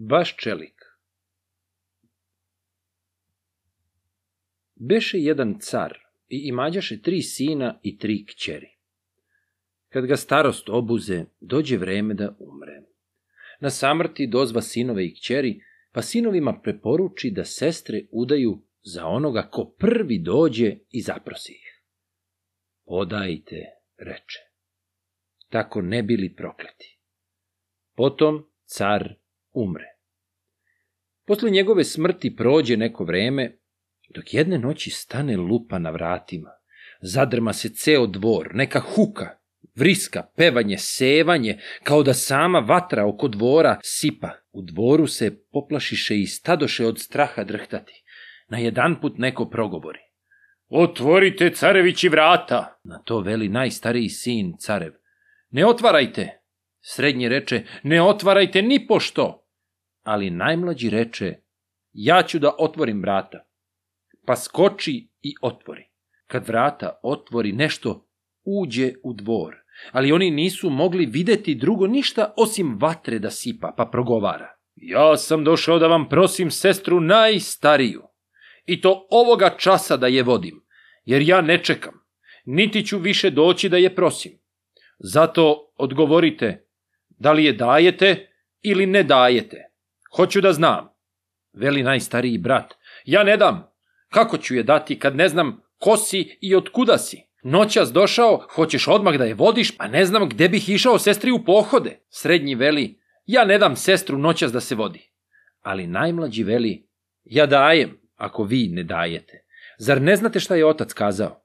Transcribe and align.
baš 0.00 0.36
čelik. 0.36 0.74
Beše 4.74 5.18
jedan 5.18 5.58
car 5.60 5.98
i 6.28 6.48
imađaše 6.48 7.02
tri 7.02 7.22
sina 7.22 7.80
i 7.82 7.98
tri 7.98 8.26
kćeri. 8.26 8.76
Kad 9.88 10.06
ga 10.06 10.16
starost 10.16 10.68
obuze, 10.68 11.24
dođe 11.40 11.76
vreme 11.76 12.14
da 12.14 12.36
umre. 12.38 12.82
Na 13.60 13.70
samrti 13.70 14.26
dozva 14.26 14.62
sinove 14.62 15.06
i 15.06 15.14
kćeri, 15.14 15.60
pa 15.92 16.02
sinovima 16.02 16.60
preporuči 16.62 17.30
da 17.30 17.44
sestre 17.44 18.02
udaju 18.10 18.62
za 18.82 19.06
onoga 19.06 19.48
ko 19.52 19.74
prvi 19.78 20.18
dođe 20.18 20.76
i 20.90 21.00
zaprosi 21.00 21.52
ih. 21.52 21.82
Podajte, 22.84 23.64
reče. 23.96 24.38
Tako 25.48 25.82
ne 25.82 26.02
bili 26.02 26.34
prokleti. 26.34 26.98
Potom 27.94 28.50
car 28.64 29.19
umre. 29.52 29.86
Posle 31.26 31.50
njegove 31.50 31.84
smrti 31.84 32.36
prođe 32.36 32.76
neko 32.76 33.04
vreme, 33.04 33.58
dok 34.14 34.34
jedne 34.34 34.58
noći 34.58 34.90
stane 34.90 35.36
lupa 35.36 35.78
na 35.78 35.90
vratima. 35.90 36.50
Zadrma 37.02 37.52
se 37.52 37.68
ceo 37.68 38.06
dvor, 38.06 38.50
neka 38.54 38.80
huka, 38.80 39.28
vriska, 39.74 40.22
pevanje, 40.36 40.78
sevanje, 40.78 41.58
kao 41.82 42.02
da 42.02 42.14
sama 42.14 42.58
vatra 42.58 43.06
oko 43.06 43.28
dvora 43.28 43.78
sipa. 43.82 44.30
U 44.52 44.62
dvoru 44.62 45.06
se 45.06 45.42
poplašiše 45.52 46.20
i 46.20 46.26
stadoše 46.26 46.86
od 46.86 46.98
straha 47.00 47.44
drhtati. 47.44 48.02
Na 48.48 48.58
jedan 48.58 49.00
put 49.00 49.18
neko 49.18 49.50
progovori. 49.50 49.98
Otvorite 50.68 51.50
carevići 51.50 52.08
vrata! 52.08 52.80
Na 52.84 52.98
to 52.98 53.20
veli 53.20 53.48
najstariji 53.48 54.08
sin 54.08 54.52
carev. 54.58 54.92
Ne 55.50 55.66
otvarajte! 55.66 56.40
Srednji 56.80 57.28
reče, 57.28 57.62
ne 57.82 58.02
otvarajte 58.02 58.62
ni 58.62 58.86
pošto! 58.86 59.39
Ali 60.02 60.30
najmlađi 60.30 60.90
reče, 60.90 61.34
ja 61.92 62.22
ću 62.22 62.38
da 62.38 62.54
otvorim 62.58 63.00
vrata. 63.00 63.44
Pa 64.26 64.36
skoči 64.36 65.08
i 65.22 65.34
otvori. 65.42 65.90
Kad 66.26 66.48
vrata 66.48 67.00
otvori 67.02 67.52
nešto, 67.52 68.08
uđe 68.44 68.92
u 69.04 69.12
dvor. 69.12 69.56
Ali 69.92 70.12
oni 70.12 70.30
nisu 70.30 70.70
mogli 70.70 71.06
videti 71.06 71.54
drugo 71.54 71.86
ništa 71.86 72.34
osim 72.36 72.78
vatre 72.80 73.18
da 73.18 73.30
sipa, 73.30 73.74
pa 73.76 73.84
progovara. 73.84 74.56
Ja 74.76 75.16
sam 75.16 75.44
došao 75.44 75.78
da 75.78 75.86
vam 75.86 76.08
prosim 76.08 76.50
sestru 76.50 77.00
najstariju. 77.00 78.02
I 78.66 78.80
to 78.80 79.06
ovoga 79.10 79.56
časa 79.58 79.96
da 79.96 80.06
je 80.06 80.22
vodim, 80.22 80.62
jer 81.04 81.22
ja 81.22 81.40
ne 81.40 81.58
čekam, 81.64 81.94
niti 82.44 82.86
ću 82.86 82.98
više 82.98 83.30
doći 83.30 83.68
da 83.68 83.76
je 83.76 83.94
prosim. 83.94 84.32
Zato 84.98 85.72
odgovorite, 85.76 86.66
da 87.08 87.32
li 87.32 87.44
je 87.44 87.52
dajete 87.52 88.32
ili 88.62 88.86
ne 88.86 89.02
dajete. 89.02 89.69
Hoću 90.16 90.40
da 90.40 90.52
znam. 90.52 90.88
Veli 91.52 91.82
najstariji 91.82 92.38
brat, 92.38 92.74
ja 93.04 93.22
ne 93.22 93.36
dam. 93.36 93.70
Kako 94.08 94.38
ću 94.38 94.54
je 94.54 94.62
dati 94.62 94.98
kad 94.98 95.16
ne 95.16 95.28
znam 95.28 95.62
ko 95.78 95.96
si 95.96 96.38
i 96.40 96.54
od 96.54 96.68
kuda 96.72 96.98
si? 96.98 97.22
Noćas 97.42 97.92
došao, 97.92 98.46
hoćeš 98.54 98.88
odmah 98.88 99.14
da 99.14 99.24
je 99.24 99.34
vodiš, 99.34 99.72
a 99.78 99.88
ne 99.88 100.04
znam 100.04 100.28
gde 100.28 100.48
bih 100.48 100.68
išao 100.68 100.98
sestri 100.98 101.30
u 101.30 101.44
pohode. 101.44 102.00
Srednji 102.08 102.54
veli, 102.54 102.98
ja 103.26 103.44
ne 103.44 103.58
dam 103.58 103.76
sestru 103.76 104.18
noćas 104.18 104.52
da 104.52 104.60
se 104.60 104.74
vodi. 104.74 105.10
Ali 105.60 105.86
najmlađi 105.86 106.44
veli, 106.44 106.88
ja 107.24 107.46
dajem, 107.46 108.00
ako 108.16 108.44
vi 108.44 108.68
ne 108.68 108.82
dajete. 108.82 109.44
Zar 109.78 110.02
ne 110.02 110.16
znate 110.16 110.40
šta 110.40 110.54
je 110.54 110.66
otac 110.66 110.92
kazao? 110.92 111.44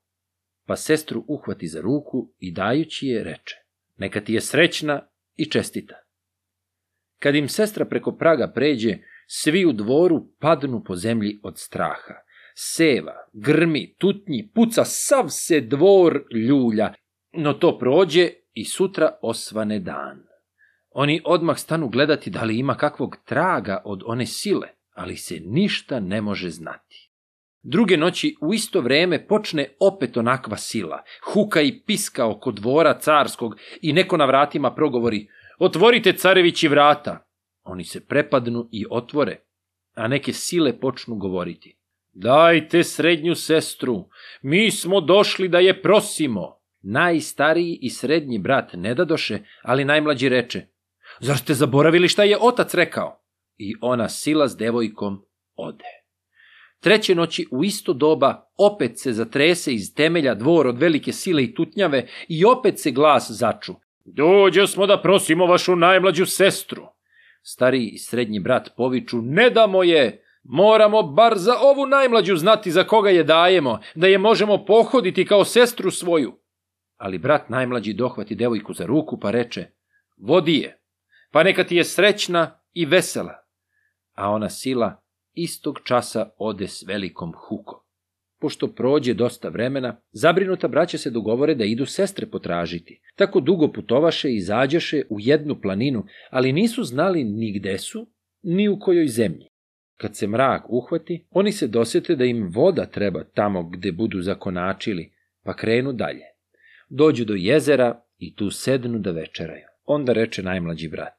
Pa 0.67 0.75
sestru 0.75 1.25
uhvati 1.27 1.67
za 1.67 1.81
ruku 1.81 2.33
i 2.39 2.51
dajući 2.51 3.07
je 3.07 3.23
reče, 3.23 3.55
neka 3.97 4.21
ti 4.21 4.33
je 4.33 4.41
srećna 4.41 5.07
i 5.35 5.49
čestita. 5.49 5.95
Kad 7.19 7.35
im 7.35 7.47
sestra 7.47 7.85
preko 7.85 8.11
praga 8.11 8.51
pređe, 8.55 8.97
svi 9.27 9.65
u 9.65 9.73
dvoru 9.73 10.27
padnu 10.39 10.83
po 10.83 10.95
zemlji 10.95 11.39
od 11.43 11.59
straha. 11.59 12.13
Seva, 12.55 13.13
grmi, 13.33 13.95
tutnji, 13.97 14.51
puca, 14.55 14.85
sav 14.85 15.25
se 15.29 15.61
dvor 15.61 16.23
ljulja, 16.47 16.93
no 17.33 17.53
to 17.53 17.77
prođe 17.79 18.29
i 18.53 18.65
sutra 18.65 19.17
osvane 19.21 19.79
dan. 19.79 20.23
Oni 20.89 21.21
odmah 21.25 21.57
stanu 21.57 21.89
gledati 21.89 22.29
da 22.29 22.43
li 22.43 22.57
ima 22.59 22.75
kakvog 22.75 23.17
traga 23.25 23.81
od 23.85 24.03
one 24.05 24.25
sile, 24.25 24.67
ali 24.93 25.17
se 25.17 25.39
ništa 25.45 25.99
ne 25.99 26.21
može 26.21 26.49
znati. 26.49 27.11
Druge 27.63 27.97
noći 27.97 28.35
u 28.41 28.53
isto 28.53 28.81
vreme 28.81 29.27
počne 29.27 29.67
opet 29.79 30.17
onakva 30.17 30.57
sila, 30.57 31.03
huka 31.33 31.61
i 31.61 31.81
piska 31.85 32.27
oko 32.27 32.51
dvora 32.51 32.99
carskog 32.99 33.55
i 33.81 33.93
neko 33.93 34.17
na 34.17 34.25
vratima 34.25 34.75
progovori 34.75 35.27
Otvorite 35.59 36.13
carevići 36.13 36.67
vrata. 36.67 37.27
Oni 37.63 37.83
se 37.83 38.05
prepadnu 38.05 38.69
i 38.71 38.85
otvore, 38.89 39.39
a 39.93 40.07
neke 40.07 40.33
sile 40.33 40.79
počnu 40.79 41.15
govoriti. 41.15 41.77
Dajte 42.13 42.83
srednju 42.83 43.35
sestru, 43.35 44.09
mi 44.41 44.71
smo 44.71 45.01
došli 45.01 45.47
da 45.47 45.59
je 45.59 45.81
prosimo. 45.81 46.55
Najstariji 46.81 47.79
i 47.81 47.89
srednji 47.89 48.39
brat 48.39 48.73
ne 48.73 48.93
dadoše, 48.95 49.39
ali 49.63 49.85
najmlađi 49.85 50.29
reče. 50.29 50.65
Zar 51.19 51.37
ste 51.37 51.53
zaboravili 51.53 52.07
šta 52.07 52.23
je 52.23 52.37
otac 52.41 52.73
rekao? 52.73 53.21
I 53.57 53.75
ona 53.81 54.09
sila 54.09 54.47
s 54.47 54.57
devojkom 54.57 55.25
ode. 55.55 56.05
Treće 56.79 57.15
noći 57.15 57.47
u 57.51 57.63
isto 57.63 57.93
doba 57.93 58.51
opet 58.57 58.99
se 58.99 59.13
zatrese 59.13 59.73
iz 59.73 59.93
temelja 59.95 60.35
dvor 60.35 60.67
od 60.67 60.79
velike 60.79 61.11
sile 61.11 61.43
i 61.43 61.53
tutnjave 61.53 62.07
i 62.27 62.45
opet 62.45 62.79
se 62.79 62.91
glas 62.91 63.31
začu. 63.31 63.75
Dođe 64.05 64.67
smo 64.67 64.85
da 64.87 65.01
prosimo 65.01 65.45
vašu 65.45 65.75
najmlađu 65.75 66.25
sestru. 66.25 66.87
Stariji 67.41 67.87
i 67.87 67.97
srednji 67.97 68.39
brat 68.39 68.69
poviču, 68.77 69.21
ne 69.21 69.49
damo 69.49 69.83
je, 69.83 70.23
moramo 70.43 71.03
bar 71.03 71.37
za 71.37 71.53
ovu 71.61 71.85
najmlađu 71.85 72.35
znati 72.35 72.71
za 72.71 72.83
koga 72.83 73.09
je 73.09 73.23
dajemo, 73.23 73.79
da 73.95 74.07
je 74.07 74.17
možemo 74.17 74.65
pohoditi 74.65 75.25
kao 75.25 75.45
sestru 75.45 75.91
svoju. 75.91 76.39
Ali 76.97 77.17
brat 77.17 77.49
najmlađi 77.49 77.93
dohvati 77.93 78.35
devojku 78.35 78.73
za 78.73 78.85
ruku 78.85 79.19
pa 79.19 79.31
reče, 79.31 79.65
vodi 80.17 80.57
je, 80.57 80.79
pa 81.31 81.43
neka 81.43 81.63
ti 81.63 81.75
je 81.75 81.83
srećna 81.83 82.59
i 82.73 82.85
vesela. 82.85 83.33
A 84.13 84.29
ona 84.29 84.49
sila 84.49 85.01
istog 85.33 85.79
časa 85.83 86.29
ode 86.37 86.67
s 86.67 86.83
velikom 86.87 87.33
hukom. 87.47 87.84
Pošto 88.45 88.67
prođe 88.67 89.13
dosta 89.13 89.49
vremena, 89.49 90.01
zabrinuta 90.11 90.67
braća 90.67 90.97
se 90.97 91.09
dogovore 91.09 91.55
da 91.55 91.65
idu 91.65 91.85
sestre 91.85 92.25
potražiti. 92.25 92.99
Tako 93.15 93.39
dugo 93.39 93.71
putovaše 93.71 94.33
i 94.33 94.41
zađeše 94.41 95.01
u 95.09 95.19
jednu 95.19 95.61
planinu, 95.61 96.03
ali 96.29 96.51
nisu 96.53 96.83
znali 96.83 97.23
ni 97.23 97.59
gde 97.59 97.77
su, 97.77 98.07
ni 98.43 98.67
u 98.69 98.79
kojoj 98.79 99.07
zemlji. 99.07 99.47
Kad 99.97 100.15
se 100.15 100.27
mrak 100.27 100.63
uhvati, 100.69 101.25
oni 101.31 101.51
se 101.51 101.67
dosete 101.67 102.15
da 102.15 102.25
im 102.25 102.51
voda 102.53 102.85
treba 102.85 103.23
tamo 103.23 103.63
gde 103.63 103.91
budu 103.91 104.21
zakonačili, 104.21 105.11
pa 105.43 105.55
krenu 105.55 105.93
dalje. 105.93 106.25
Dođu 106.89 107.25
do 107.25 107.33
jezera 107.33 108.01
i 108.17 108.35
tu 108.35 108.51
sednu 108.51 108.99
da 108.99 109.11
večeraju. 109.11 109.65
Onda 109.85 110.13
reče 110.13 110.43
najmlađi 110.43 110.87
brat, 110.87 111.17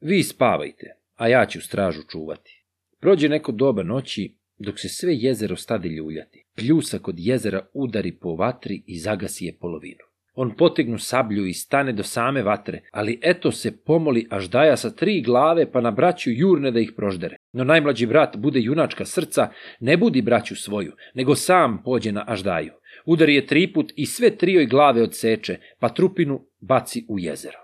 vi 0.00 0.22
spavajte, 0.22 0.86
a 1.14 1.28
ja 1.28 1.46
ću 1.46 1.60
stražu 1.60 2.02
čuvati. 2.10 2.64
Prođe 3.00 3.28
neko 3.28 3.52
doba 3.52 3.82
noći, 3.82 4.36
dok 4.58 4.80
se 4.80 4.88
sve 4.88 5.14
jezero 5.14 5.56
stade 5.56 5.88
ljuljati. 5.88 6.46
Pljusa 6.54 6.98
kod 6.98 7.14
jezera 7.18 7.66
udari 7.72 8.12
po 8.12 8.34
vatri 8.34 8.82
i 8.86 8.98
zagasi 8.98 9.44
je 9.44 9.56
polovinu. 9.60 10.04
On 10.34 10.56
potegnu 10.56 10.98
sablju 10.98 11.46
i 11.46 11.52
stane 11.52 11.92
do 11.92 12.02
same 12.02 12.42
vatre, 12.42 12.80
ali 12.92 13.18
eto 13.22 13.52
se 13.52 13.76
pomoli 13.84 14.26
Aždaja 14.30 14.76
sa 14.76 14.90
tri 14.90 15.20
glave 15.20 15.72
pa 15.72 15.80
na 15.80 15.90
braću 15.90 16.30
jurne 16.30 16.70
da 16.70 16.80
ih 16.80 16.92
proždere. 16.96 17.36
No 17.52 17.64
najmlađi 17.64 18.06
brat 18.06 18.36
bude 18.36 18.60
junačka 18.60 19.04
srca, 19.04 19.48
ne 19.80 19.96
budi 19.96 20.22
braću 20.22 20.56
svoju, 20.56 20.92
nego 21.14 21.34
sam 21.34 21.82
pođe 21.84 22.12
na 22.12 22.24
Aždaju. 22.26 22.72
Udari 23.06 23.34
je 23.34 23.46
tri 23.46 23.72
put 23.72 23.92
i 23.96 24.06
sve 24.06 24.36
trioj 24.36 24.66
glave 24.66 25.02
odseče, 25.02 25.56
pa 25.80 25.88
trupinu 25.88 26.46
baci 26.60 27.06
u 27.08 27.18
jezero. 27.18 27.58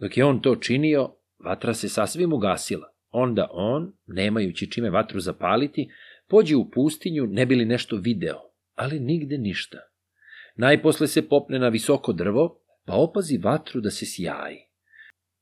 Dok 0.00 0.16
je 0.16 0.24
on 0.24 0.40
to 0.40 0.56
činio, 0.56 1.10
vatra 1.44 1.74
se 1.74 1.88
sasvim 1.88 2.32
ugasila. 2.32 2.86
Onda 3.10 3.48
on, 3.50 3.92
nemajući 4.06 4.70
čime 4.70 4.90
vatru 4.90 5.20
zapaliti, 5.20 5.88
pođe 6.28 6.56
u 6.56 6.70
pustinju 6.70 7.26
ne 7.26 7.46
bi 7.46 7.54
li 7.54 7.64
nešto 7.64 7.96
video, 7.96 8.38
ali 8.74 9.00
nigde 9.00 9.38
ništa. 9.38 9.78
Najposle 10.56 11.06
se 11.06 11.28
popne 11.28 11.58
na 11.58 11.68
visoko 11.68 12.12
drvo, 12.12 12.62
pa 12.84 12.94
opazi 12.94 13.38
vatru 13.38 13.80
da 13.80 13.90
se 13.90 14.06
sjaji. 14.06 14.58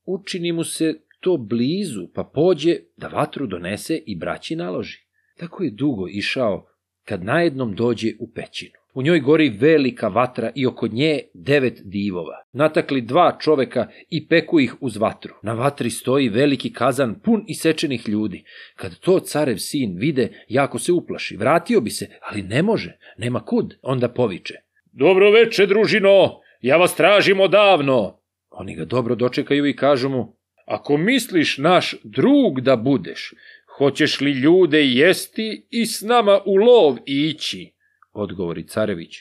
Učini 0.05 0.51
mu 0.51 0.63
se 0.63 0.93
to 1.19 1.37
blizu, 1.37 2.07
pa 2.13 2.23
pođe 2.23 2.77
da 2.97 3.07
vatru 3.07 3.47
donese 3.47 4.03
i 4.05 4.15
braći 4.15 4.55
naloži. 4.55 4.97
Tako 5.37 5.63
je 5.63 5.71
dugo 5.71 6.07
išao, 6.07 6.67
kad 7.05 7.23
najednom 7.23 7.75
dođe 7.75 8.07
u 8.19 8.31
pećinu. 8.35 8.73
U 8.93 9.01
njoj 9.01 9.19
gori 9.19 9.49
velika 9.49 10.07
vatra 10.07 10.51
i 10.55 10.65
oko 10.65 10.87
nje 10.87 11.21
devet 11.33 11.81
divova. 11.83 12.43
Natakli 12.53 13.01
dva 13.01 13.37
čoveka 13.41 13.87
i 14.09 14.27
peku 14.27 14.59
ih 14.59 14.75
uz 14.81 14.97
vatru. 14.97 15.33
Na 15.41 15.53
vatri 15.53 15.89
stoji 15.89 16.29
veliki 16.29 16.73
kazan 16.73 17.19
pun 17.23 17.43
isečenih 17.47 18.09
ljudi. 18.09 18.43
Kad 18.75 18.99
to 18.99 19.19
carev 19.19 19.57
sin 19.57 19.97
vide, 19.97 20.29
jako 20.47 20.79
se 20.79 20.91
uplaši. 20.91 21.37
Vratio 21.37 21.81
bi 21.81 21.89
se, 21.89 22.07
ali 22.21 22.41
ne 22.41 22.63
može, 22.63 22.97
nema 23.17 23.39
kud. 23.39 23.77
Onda 23.81 24.09
poviče. 24.09 24.53
Dobro 24.91 25.31
veče, 25.31 25.65
družino, 25.65 26.39
ja 26.61 26.77
vas 26.77 26.95
tražim 26.95 27.39
odavno. 27.39 28.19
Oni 28.49 28.75
ga 28.75 28.85
dobro 28.85 29.15
dočekaju 29.15 29.65
i 29.65 29.75
kažu 29.75 30.09
mu, 30.09 30.35
ako 30.65 30.97
misliš 30.97 31.57
naš 31.57 31.95
drug 32.03 32.61
da 32.61 32.75
budeš, 32.75 33.33
hoćeš 33.77 34.21
li 34.21 34.31
ljude 34.31 34.85
jesti 34.85 35.67
i 35.69 35.85
s 35.85 36.01
nama 36.01 36.39
u 36.45 36.55
lov 36.55 36.97
ići? 37.05 37.73
Odgovori 38.11 38.67
carević. 38.67 39.15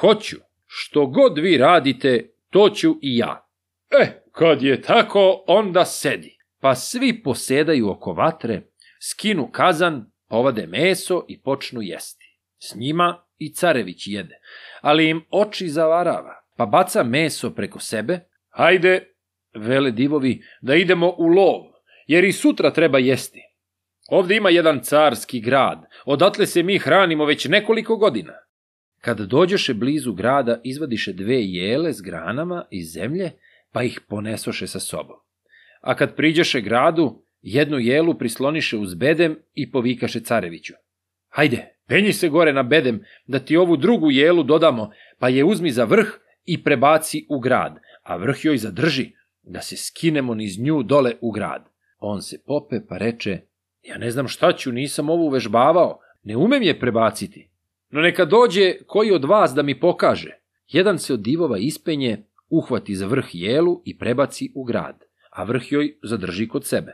Hoću, 0.00 0.36
što 0.66 1.06
god 1.06 1.38
vi 1.38 1.58
radite, 1.58 2.30
to 2.50 2.70
ću 2.70 2.90
i 3.02 3.16
ja. 3.16 3.48
E, 3.90 4.22
kad 4.32 4.62
je 4.62 4.82
tako, 4.82 5.44
onda 5.46 5.84
sedi. 5.84 6.38
Pa 6.60 6.74
svi 6.74 7.22
posedaju 7.22 7.90
oko 7.90 8.12
vatre, 8.12 8.62
skinu 9.00 9.50
kazan, 9.52 10.10
povade 10.28 10.66
meso 10.66 11.24
i 11.28 11.40
počnu 11.40 11.82
jesti. 11.82 12.38
S 12.58 12.74
njima 12.74 13.24
i 13.38 13.52
carević 13.52 14.06
jede, 14.06 14.38
ali 14.80 15.08
im 15.08 15.24
oči 15.30 15.68
zavarava, 15.68 16.44
pa 16.56 16.66
baca 16.66 17.02
meso 17.02 17.50
preko 17.50 17.80
sebe. 17.80 18.20
Hajde, 18.48 19.14
vele 19.54 19.90
divovi, 19.90 20.42
da 20.60 20.74
idemo 20.74 21.14
u 21.18 21.26
lov, 21.26 21.62
jer 22.06 22.24
i 22.24 22.32
sutra 22.32 22.70
treba 22.70 22.98
jesti. 22.98 23.49
Ovde 24.10 24.36
ima 24.36 24.50
jedan 24.50 24.80
carski 24.80 25.40
grad, 25.40 25.86
odatle 26.04 26.46
se 26.46 26.62
mi 26.62 26.78
hranimo 26.78 27.24
već 27.24 27.48
nekoliko 27.48 27.96
godina. 27.96 28.32
Kad 29.00 29.20
dođoše 29.20 29.74
blizu 29.74 30.12
grada, 30.12 30.60
izvadiše 30.64 31.12
dve 31.12 31.42
jele 31.42 31.92
s 31.92 32.00
granama 32.00 32.64
iz 32.70 32.92
zemlje, 32.92 33.30
pa 33.72 33.82
ih 33.82 34.00
ponesoše 34.08 34.66
sa 34.66 34.80
sobom. 34.80 35.16
A 35.80 35.94
kad 35.94 36.16
priđoše 36.16 36.60
gradu, 36.60 37.22
jednu 37.42 37.78
jelu 37.78 38.14
prisloniše 38.14 38.76
uz 38.76 38.94
bedem 38.94 39.38
i 39.54 39.70
povikaše 39.70 40.20
careviću. 40.20 40.74
Hajde, 41.28 41.74
penji 41.86 42.12
se 42.12 42.28
gore 42.28 42.52
na 42.52 42.62
bedem, 42.62 43.04
da 43.26 43.38
ti 43.38 43.56
ovu 43.56 43.76
drugu 43.76 44.10
jelu 44.10 44.42
dodamo, 44.42 44.90
pa 45.18 45.28
je 45.28 45.44
uzmi 45.44 45.70
za 45.70 45.84
vrh 45.84 46.08
i 46.44 46.62
prebaci 46.64 47.26
u 47.28 47.40
grad, 47.40 47.78
a 48.02 48.16
vrh 48.16 48.44
joj 48.44 48.56
zadrži, 48.56 49.10
da 49.42 49.60
se 49.60 49.76
skinemo 49.76 50.34
niz 50.34 50.58
nju 50.58 50.82
dole 50.82 51.12
u 51.20 51.30
grad. 51.30 51.64
On 51.98 52.22
se 52.22 52.42
pope 52.46 52.80
pa 52.88 52.98
reče, 52.98 53.40
ja 53.82 53.98
ne 53.98 54.10
znam 54.10 54.28
šta 54.28 54.52
ću, 54.52 54.72
nisam 54.72 55.10
ovu 55.10 55.28
vežbavao, 55.28 55.98
ne 56.22 56.36
umem 56.36 56.62
je 56.62 56.80
prebaciti. 56.80 57.50
No 57.90 58.00
neka 58.00 58.24
dođe 58.24 58.74
koji 58.86 59.12
od 59.12 59.24
vas 59.24 59.54
da 59.54 59.62
mi 59.62 59.80
pokaže. 59.80 60.30
Jedan 60.68 60.98
se 60.98 61.14
od 61.14 61.20
divova 61.20 61.58
ispenje, 61.58 62.24
uhvati 62.50 62.94
za 62.94 63.06
vrh 63.06 63.24
jelu 63.32 63.82
i 63.84 63.98
prebaci 63.98 64.52
u 64.54 64.64
grad, 64.64 65.04
a 65.30 65.44
vrh 65.44 65.72
joj 65.72 65.98
zadrži 66.02 66.48
kod 66.48 66.66
sebe. 66.66 66.92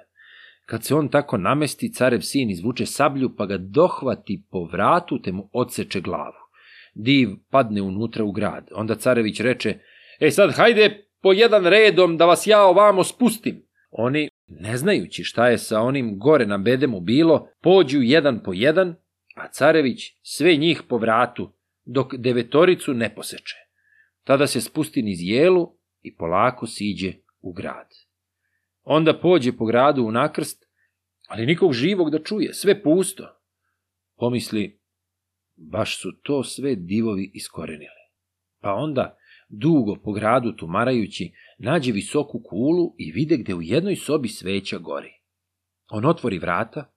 Kad 0.67 0.85
se 0.85 0.95
on 0.95 1.09
tako 1.09 1.37
namesti, 1.37 1.93
carev 1.93 2.21
sin 2.21 2.51
izvuče 2.51 2.87
sablju 2.87 3.37
pa 3.37 3.47
ga 3.47 3.57
dohvati 3.59 4.43
po 4.51 4.65
vratu 4.65 5.23
te 5.23 5.33
mu 5.33 5.51
odseče 5.53 6.01
glavu. 6.01 6.47
Div 6.95 7.29
padne 7.51 7.83
unutra 7.83 8.25
u 8.25 8.33
grad. 8.33 8.69
Onda 8.73 8.95
carević 8.95 9.41
reče, 9.41 9.79
e 10.21 10.31
sad 10.31 10.55
hajde 10.55 11.07
po 11.23 11.33
jedan 11.33 11.67
redom 11.67 12.17
da 12.17 12.27
vas 12.27 12.47
ja 12.47 12.63
ovamo 12.63 13.05
spustim. 13.05 13.63
Oni, 13.91 14.29
ne 14.47 14.77
znajući 14.77 15.25
šta 15.25 15.49
je 15.49 15.59
sa 15.59 15.81
onim 15.81 16.19
gore 16.19 16.47
na 16.47 16.59
bedemu 16.59 17.01
bilo, 17.01 17.49
pođu 17.61 18.03
jedan 18.03 18.43
po 18.43 18.53
jedan, 18.53 18.95
a 19.35 19.49
carević 19.49 20.01
sve 20.23 20.57
njih 20.57 20.83
po 20.89 20.99
vratu, 20.99 21.53
dok 21.85 22.15
devetoricu 22.15 22.95
ne 22.95 23.15
poseče. 23.15 23.57
Tada 24.25 24.47
se 24.47 24.61
spusti 24.61 25.03
niz 25.03 25.19
jelu 25.23 25.77
i 26.03 26.17
polako 26.17 26.67
siđe 26.67 27.13
u 27.41 27.53
grad. 27.53 27.89
Onda 28.83 29.19
pođe 29.19 29.53
po 29.53 29.65
gradu 29.65 30.03
u 30.05 30.13
nakrst, 30.13 30.67
ali 31.29 31.47
nikog 31.47 31.73
živog 31.73 32.11
da 32.11 32.23
čuje, 32.23 32.55
sve 32.55 32.83
pusto. 32.83 33.29
Pomisli, 34.17 34.81
baš 35.57 36.01
su 36.01 36.13
to 36.23 36.45
sve 36.45 36.75
divovi 36.75 37.31
iskorenili. 37.35 38.07
Pa 38.61 38.75
onda, 38.75 39.19
dugo 39.49 39.97
po 40.05 40.13
gradu 40.13 40.53
tumarajući, 40.53 41.33
nađe 41.59 41.93
visoku 41.93 42.43
kulu 42.45 42.95
i 42.99 43.13
vide 43.13 43.37
gde 43.37 43.55
u 43.55 43.63
jednoj 43.63 43.97
sobi 43.97 44.29
sveća 44.29 44.79
gori. 44.79 45.13
On 45.89 46.05
otvori 46.05 46.39
vrata, 46.39 46.93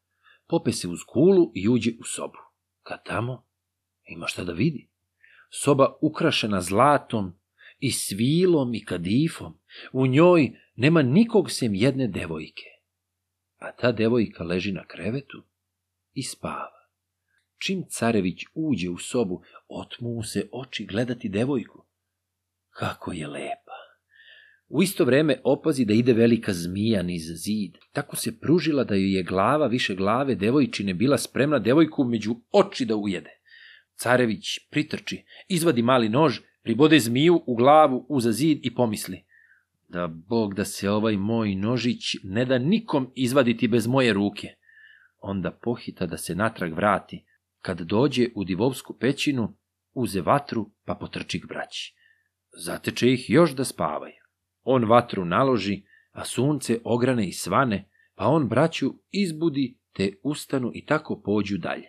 pope 0.47 0.71
se 0.71 0.87
uz 0.87 0.99
kulu 1.07 1.51
i 1.55 1.69
uđe 1.69 1.91
u 1.99 2.03
sobu. 2.03 2.37
Kad 2.83 3.05
tamo, 3.05 3.45
ima 4.07 4.27
šta 4.27 4.43
da 4.43 4.53
vidi. 4.53 4.89
Soba 5.49 5.97
ukrašena 6.01 6.61
zlatom 6.61 7.39
i 7.79 7.91
svilom 7.91 8.73
i 8.73 8.85
kadifom. 8.85 9.59
U 9.91 10.07
njoj 10.07 10.51
nema 10.75 11.01
nikog 11.01 11.51
sem 11.51 11.75
jedne 11.75 12.07
devojke. 12.07 12.69
A 13.57 13.71
ta 13.71 13.91
devojka 13.91 14.43
leži 14.43 14.71
na 14.71 14.85
krevetu 14.87 15.43
i 16.13 16.23
spava. 16.23 16.79
Čim 17.57 17.83
carević 17.89 18.43
uđe 18.53 18.89
u 18.89 18.97
sobu, 18.97 19.41
otmu 19.67 20.13
mu 20.13 20.23
se 20.23 20.49
oči 20.51 20.85
gledati 20.85 21.29
devojku. 21.29 21.85
Kako 22.69 23.11
je 23.11 23.27
lepa! 23.27 23.58
U 24.69 24.83
isto 24.83 25.05
vreme 25.05 25.41
opazi 25.43 25.85
da 25.85 25.93
ide 25.93 26.13
velika 26.13 26.53
zmija 26.53 27.01
niz 27.03 27.23
zid. 27.35 27.77
Tako 27.91 28.15
se 28.15 28.39
pružila 28.39 28.83
da 28.83 28.95
joj 28.95 29.15
je 29.17 29.23
glava 29.23 29.67
više 29.67 29.95
glave 29.95 30.35
devojčine 30.35 30.93
bila 30.93 31.17
spremna 31.17 31.59
devojku 31.59 32.03
među 32.03 32.35
oči 32.51 32.85
da 32.85 32.95
ujede. 32.95 33.29
Carević 33.95 34.45
pritrči, 34.71 35.23
izvadi 35.47 35.81
mali 35.81 36.09
nož, 36.09 36.39
pribode 36.63 36.99
zmiju 36.99 37.43
u 37.47 37.55
glavu 37.55 38.05
uza 38.09 38.31
zid 38.31 38.59
i 38.63 38.75
pomisli. 38.75 39.25
Da 39.87 40.07
bog 40.07 40.53
da 40.53 40.65
se 40.65 40.89
ovaj 40.89 41.17
moj 41.17 41.55
nožić 41.55 42.15
ne 42.23 42.45
da 42.45 42.57
nikom 42.57 43.11
izvaditi 43.15 43.67
bez 43.67 43.87
moje 43.87 44.13
ruke. 44.13 44.47
Onda 45.17 45.51
pohita 45.51 46.05
da 46.05 46.17
se 46.17 46.35
natrag 46.35 46.73
vrati. 46.73 47.25
Kad 47.61 47.81
dođe 47.81 48.27
u 48.35 48.43
divovsku 48.43 48.97
pećinu, 48.99 49.57
uze 49.93 50.21
vatru 50.21 50.71
pa 50.85 50.95
potrči 50.95 51.41
k 51.41 51.47
braći. 51.47 51.95
Zateče 52.63 53.13
ih 53.13 53.29
još 53.29 53.55
da 53.55 53.65
spavaju. 53.65 54.18
On 54.71 54.83
vatru 54.85 55.25
naloži, 55.25 55.81
a 56.11 56.25
sunce 56.25 56.79
ograne 56.83 57.27
i 57.27 57.31
svane, 57.31 57.89
pa 58.15 58.25
on 58.27 58.47
braću 58.47 58.93
izbudi 59.11 59.77
te 59.93 60.13
ustanu 60.23 60.71
i 60.73 60.85
tako 60.85 61.21
pođu 61.25 61.57
dalje. 61.57 61.87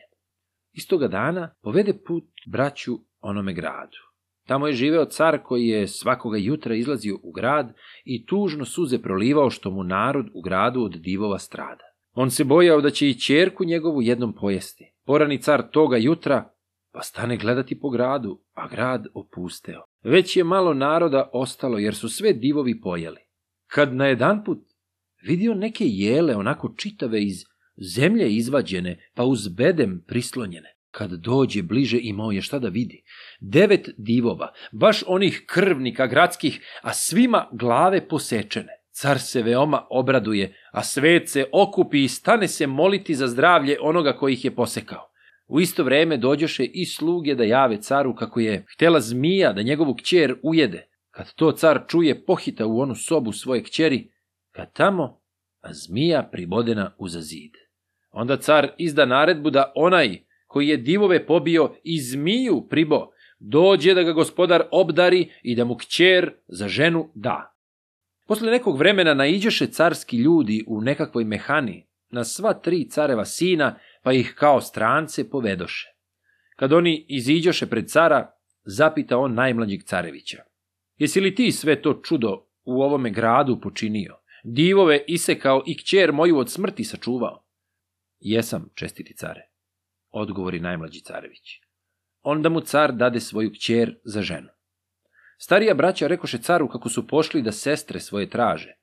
Istoga 0.72 1.08
dana 1.08 1.54
povede 1.62 1.92
put 2.06 2.24
braću 2.46 2.92
onome 3.20 3.54
gradu. 3.54 3.98
Tamo 4.46 4.66
je 4.66 4.72
živeo 4.72 5.04
car 5.04 5.42
koji 5.42 5.66
je 5.66 5.88
svakoga 5.88 6.38
jutra 6.38 6.74
izlazio 6.74 7.18
u 7.22 7.32
grad 7.32 7.74
i 8.04 8.26
tužno 8.26 8.64
suze 8.64 8.98
prolivao 8.98 9.50
što 9.50 9.70
mu 9.70 9.84
narod 9.84 10.26
u 10.34 10.40
gradu 10.40 10.82
od 10.82 10.92
divova 10.92 11.38
strada. 11.38 11.84
On 12.12 12.30
se 12.30 12.44
bojao 12.44 12.80
da 12.80 12.90
će 12.90 13.08
i 13.08 13.18
čerku 13.18 13.64
njegovu 13.64 14.02
jednom 14.02 14.34
pojesti. 14.34 14.92
Porani 15.06 15.42
car 15.42 15.70
toga 15.70 15.96
jutra, 15.96 16.50
pa 16.92 17.02
stane 17.02 17.36
gledati 17.36 17.80
po 17.80 17.90
gradu, 17.90 18.40
a 18.52 18.68
grad 18.68 19.06
opusteo. 19.14 19.89
Već 20.02 20.36
je 20.36 20.44
malo 20.44 20.74
naroda 20.74 21.30
ostalo, 21.32 21.78
jer 21.78 21.94
su 21.94 22.08
sve 22.08 22.32
divovi 22.32 22.80
pojeli. 22.80 23.20
Kad 23.66 23.94
na 23.94 24.06
jedan 24.06 24.44
put 24.44 24.58
vidio 25.22 25.54
neke 25.54 25.84
jele 25.86 26.36
onako 26.36 26.74
čitave 26.76 27.22
iz 27.22 27.44
zemlje 27.76 28.30
izvađene, 28.30 29.10
pa 29.14 29.24
uz 29.24 29.48
bedem 29.48 30.04
prislonjene. 30.06 30.74
Kad 30.90 31.10
dođe 31.10 31.62
bliže 31.62 31.98
imao 32.02 32.30
je 32.30 32.42
šta 32.42 32.58
da 32.58 32.68
vidi. 32.68 33.02
Devet 33.40 33.90
divova, 33.96 34.52
baš 34.72 35.02
onih 35.06 35.44
krvnika 35.46 36.06
gradskih, 36.06 36.60
a 36.82 36.92
svima 36.92 37.48
glave 37.52 38.08
posečene. 38.08 38.72
Car 38.90 39.20
se 39.20 39.42
veoma 39.42 39.86
obraduje, 39.90 40.54
a 40.72 40.82
svet 40.82 41.28
se 41.28 41.44
okupi 41.52 42.04
i 42.04 42.08
stane 42.08 42.48
se 42.48 42.66
moliti 42.66 43.14
za 43.14 43.26
zdravlje 43.26 43.76
onoga 43.80 44.12
koji 44.12 44.32
ih 44.32 44.44
je 44.44 44.54
posekao. 44.54 45.09
U 45.50 45.60
isto 45.60 45.84
vreme 45.84 46.16
dođoše 46.16 46.64
i 46.64 46.86
sluge 46.86 47.34
da 47.34 47.44
jave 47.44 47.82
caru 47.82 48.14
kako 48.14 48.40
je 48.40 48.64
htela 48.74 49.00
zmija 49.00 49.52
da 49.52 49.62
njegovu 49.62 49.94
kćer 49.94 50.34
ujede. 50.42 50.86
Kad 51.10 51.34
to 51.34 51.52
car 51.52 51.80
čuje, 51.88 52.24
pohita 52.24 52.66
u 52.66 52.80
onu 52.80 52.94
sobu 52.94 53.32
svoje 53.32 53.62
kćeri, 53.62 54.10
kad 54.52 54.72
tamo, 54.72 55.20
a 55.60 55.68
zmija 55.72 56.28
pribodena 56.32 56.94
uza 56.98 57.20
zid. 57.20 57.50
Onda 58.10 58.36
car 58.36 58.68
izda 58.78 59.06
naredbu 59.06 59.50
da 59.50 59.72
onaj 59.74 60.18
koji 60.46 60.68
je 60.68 60.76
divove 60.76 61.26
pobio 61.26 61.74
i 61.84 62.00
zmiju 62.00 62.66
pribo, 62.68 63.06
dođe 63.38 63.94
da 63.94 64.02
ga 64.02 64.12
gospodar 64.12 64.62
obdari 64.70 65.30
i 65.42 65.54
da 65.54 65.64
mu 65.64 65.76
kćer 65.76 66.32
za 66.48 66.68
ženu 66.68 67.10
da. 67.14 67.56
Posle 68.26 68.50
nekog 68.50 68.78
vremena 68.78 69.14
naiđeše 69.14 69.66
carski 69.66 70.16
ljudi 70.16 70.64
u 70.66 70.80
nekakvoj 70.80 71.24
mehani 71.24 71.89
na 72.10 72.24
sva 72.24 72.54
tri 72.54 72.88
careva 72.90 73.24
sina 73.24 73.78
pa 74.02 74.12
ih 74.12 74.34
kao 74.38 74.60
strance 74.60 75.30
povedoše. 75.30 75.88
Kad 76.56 76.72
oni 76.72 77.06
iziđoše 77.08 77.66
pred 77.66 77.88
cara, 77.88 78.32
zapita 78.64 79.18
on 79.18 79.34
najmlađeg 79.34 79.82
carevića. 79.82 80.42
Jesi 80.96 81.20
li 81.20 81.34
ti 81.34 81.52
sve 81.52 81.82
to 81.82 82.00
čudo 82.04 82.46
u 82.64 82.82
ovome 82.82 83.10
gradu 83.10 83.60
počinio? 83.60 84.16
Divove 84.44 85.04
isekao 85.06 85.62
i 85.66 85.76
kćer 85.76 86.12
moju 86.12 86.38
od 86.38 86.50
smrti 86.50 86.84
sačuvao? 86.84 87.44
Jesam, 88.20 88.68
čestiti 88.74 89.14
care, 89.16 89.48
odgovori 90.10 90.60
najmlađi 90.60 91.00
carević. 91.00 91.60
Onda 92.22 92.48
mu 92.48 92.60
car 92.60 92.92
dade 92.92 93.20
svoju 93.20 93.50
kćer 93.52 93.98
za 94.04 94.22
ženu. 94.22 94.48
Starija 95.38 95.74
braća 95.74 96.06
rekoše 96.06 96.38
caru 96.38 96.68
kako 96.68 96.88
su 96.88 97.06
pošli 97.06 97.42
da 97.42 97.52
sestre 97.52 98.00
svoje 98.00 98.30
traže. 98.30 98.74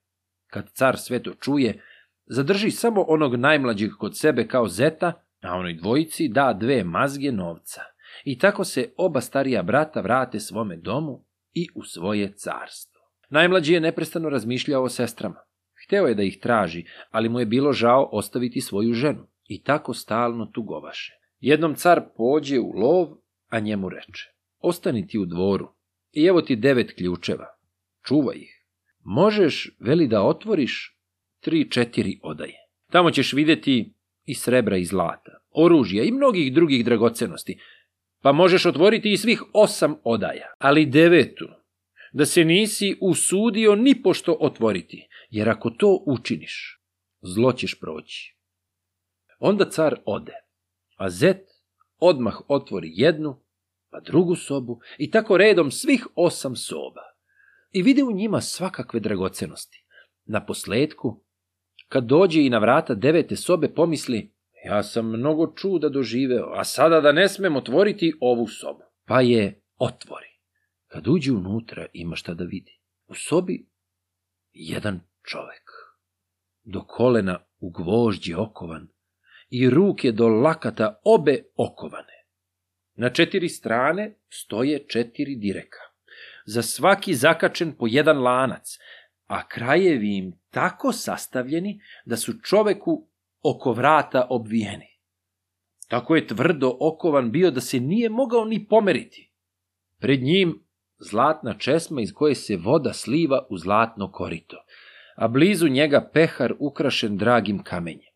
Kad 0.47 0.69
car 0.73 0.97
sve 0.97 1.23
to 1.23 1.33
čuje, 1.33 1.83
zadrži 2.27 2.71
samo 2.71 3.05
onog 3.07 3.35
najmlađeg 3.35 3.91
kod 3.99 4.17
sebe 4.17 4.47
kao 4.47 4.67
zeta, 4.67 5.13
a 5.41 5.55
onoj 5.55 5.73
dvojici 5.73 6.27
da 6.27 6.57
dve 6.59 6.83
mazge 6.83 7.31
novca. 7.31 7.81
I 8.25 8.37
tako 8.37 8.63
se 8.63 8.93
oba 8.97 9.21
starija 9.21 9.63
brata 9.63 10.01
vrate 10.01 10.39
svome 10.39 10.77
domu 10.77 11.25
i 11.53 11.67
u 11.75 11.83
svoje 11.83 12.33
carstvo. 12.35 13.01
Najmlađi 13.29 13.73
je 13.73 13.79
neprestano 13.79 14.29
razmišljao 14.29 14.83
o 14.83 14.89
sestrama. 14.89 15.39
Hteo 15.85 16.07
je 16.07 16.15
da 16.15 16.23
ih 16.23 16.39
traži, 16.41 16.85
ali 17.11 17.29
mu 17.29 17.39
je 17.39 17.45
bilo 17.45 17.73
žao 17.73 18.09
ostaviti 18.11 18.61
svoju 18.61 18.93
ženu. 18.93 19.27
I 19.47 19.63
tako 19.63 19.93
stalno 19.93 20.45
tugovaše. 20.45 21.13
Jednom 21.39 21.75
car 21.75 22.01
pođe 22.17 22.59
u 22.59 22.71
lov, 22.71 23.07
a 23.49 23.59
njemu 23.59 23.89
reče. 23.89 24.33
Ostani 24.59 25.07
ti 25.07 25.19
u 25.19 25.25
dvoru. 25.25 25.73
I 26.11 26.25
evo 26.25 26.41
ti 26.41 26.55
devet 26.55 26.93
ključeva. 26.97 27.45
Čuvaj 28.05 28.37
ih. 28.37 28.65
Možeš, 29.03 29.77
veli 29.79 30.07
da 30.07 30.23
otvoriš, 30.23 30.96
tri, 31.47 31.69
četiri 31.71 32.19
odaje. 32.23 32.57
Tamo 32.91 33.11
ćeš 33.11 33.33
vidjeti 33.33 33.93
i 34.25 34.35
srebra 34.35 34.77
i 34.77 34.85
zlata, 34.85 35.31
oružja 35.51 36.03
i 36.03 36.11
mnogih 36.11 36.53
drugih 36.53 36.85
dragocenosti, 36.85 37.59
pa 38.21 38.31
možeš 38.31 38.65
otvoriti 38.65 39.11
i 39.11 39.17
svih 39.17 39.43
osam 39.53 39.95
odaja, 40.03 40.53
ali 40.57 40.85
devetu, 40.85 41.47
da 42.13 42.25
se 42.25 42.43
nisi 42.45 42.95
usudio 43.01 43.75
ni 43.75 44.01
pošto 44.01 44.37
otvoriti, 44.39 45.07
jer 45.29 45.49
ako 45.49 45.69
to 45.69 46.03
učiniš, 46.07 46.81
zlo 47.21 47.53
ćeš 47.53 47.79
proći. 47.79 48.37
Onda 49.39 49.69
car 49.69 49.95
ode, 50.05 50.33
a 50.97 51.09
zet 51.09 51.47
odmah 51.97 52.37
otvori 52.47 52.89
jednu, 52.91 53.41
pa 53.89 53.99
drugu 53.99 54.35
sobu 54.35 54.79
i 54.97 55.11
tako 55.11 55.37
redom 55.37 55.71
svih 55.71 56.07
osam 56.15 56.55
soba. 56.55 57.01
I 57.71 57.81
vide 57.81 58.03
u 58.03 58.11
njima 58.11 58.41
svakakve 58.41 58.99
dragocenosti. 58.99 59.83
Na 60.25 60.45
posledku, 60.45 61.26
kad 61.87 62.03
dođe 62.03 62.45
i 62.45 62.49
na 62.49 62.57
vrata 62.57 62.93
devete 62.93 63.35
sobe, 63.35 63.73
pomisli, 63.73 64.31
ja 64.65 64.83
sam 64.83 65.09
mnogo 65.09 65.53
čuda 65.55 65.89
doživeo, 65.89 66.53
a 66.55 66.63
sada 66.63 67.01
da 67.01 67.11
ne 67.11 67.29
smem 67.29 67.55
otvoriti 67.55 68.13
ovu 68.21 68.47
sobu. 68.47 68.83
Pa 69.05 69.21
je 69.21 69.61
otvori. 69.77 70.39
Kad 70.87 71.07
uđe 71.07 71.31
unutra, 71.31 71.85
ima 71.93 72.15
šta 72.15 72.33
da 72.33 72.43
vidi. 72.43 72.79
U 73.07 73.15
sobi 73.15 73.65
jedan 74.53 74.99
čovek. 75.23 75.71
Do 76.63 76.83
kolena 76.83 77.39
u 77.59 77.69
gvožđe 77.69 78.35
okovan 78.35 78.87
i 79.49 79.69
ruke 79.69 80.11
do 80.11 80.27
lakata 80.27 81.01
obe 81.03 81.43
okovane. 81.55 82.25
Na 82.95 83.09
četiri 83.09 83.49
strane 83.49 84.17
stoje 84.29 84.87
četiri 84.87 85.35
direka. 85.35 85.79
Za 86.45 86.61
svaki 86.61 87.13
zakačen 87.13 87.75
po 87.79 87.87
jedan 87.87 88.17
lanac, 88.17 88.77
a 89.27 89.47
krajevi 89.47 90.17
im 90.17 90.33
tako 90.49 90.91
sastavljeni 90.91 91.81
da 92.05 92.17
su 92.17 92.33
čoveku 92.43 93.07
oko 93.43 93.71
vrata 93.73 94.27
obvijeni. 94.29 94.97
Tako 95.87 96.15
je 96.15 96.27
tvrdo 96.27 96.77
okovan 96.79 97.31
bio 97.31 97.51
da 97.51 97.61
se 97.61 97.79
nije 97.79 98.09
mogao 98.09 98.45
ni 98.45 98.67
pomeriti. 98.67 99.31
Pred 99.99 100.23
njim 100.23 100.67
zlatna 100.99 101.53
česma 101.53 102.01
iz 102.01 102.13
koje 102.13 102.35
se 102.35 102.57
voda 102.57 102.93
sliva 102.93 103.47
u 103.49 103.57
zlatno 103.57 104.11
korito, 104.11 104.57
a 105.15 105.27
blizu 105.27 105.67
njega 105.67 106.09
pehar 106.13 106.53
ukrašen 106.59 107.17
dragim 107.17 107.63
kamenjem. 107.63 108.13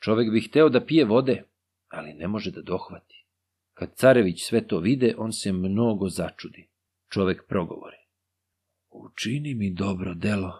Čovek 0.00 0.32
bi 0.32 0.40
hteo 0.40 0.68
da 0.68 0.84
pije 0.84 1.04
vode, 1.04 1.42
ali 1.88 2.14
ne 2.14 2.28
može 2.28 2.50
da 2.50 2.62
dohvati. 2.62 3.26
Kad 3.74 3.94
carević 3.94 4.44
sve 4.44 4.66
to 4.66 4.78
vide, 4.78 5.14
on 5.18 5.32
se 5.32 5.52
mnogo 5.52 6.08
začudi. 6.08 6.68
Čovek 7.08 7.46
progovori. 7.48 8.03
Učini 8.96 9.54
mi 9.54 9.70
dobro 9.70 10.14
delo. 10.14 10.52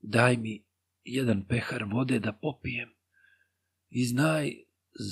Daj 0.00 0.36
mi 0.36 0.64
jedan 1.04 1.44
pehar 1.48 1.84
vode 1.84 2.18
da 2.18 2.32
popijem 2.32 2.88
i 3.88 4.04
znaj 4.04 4.52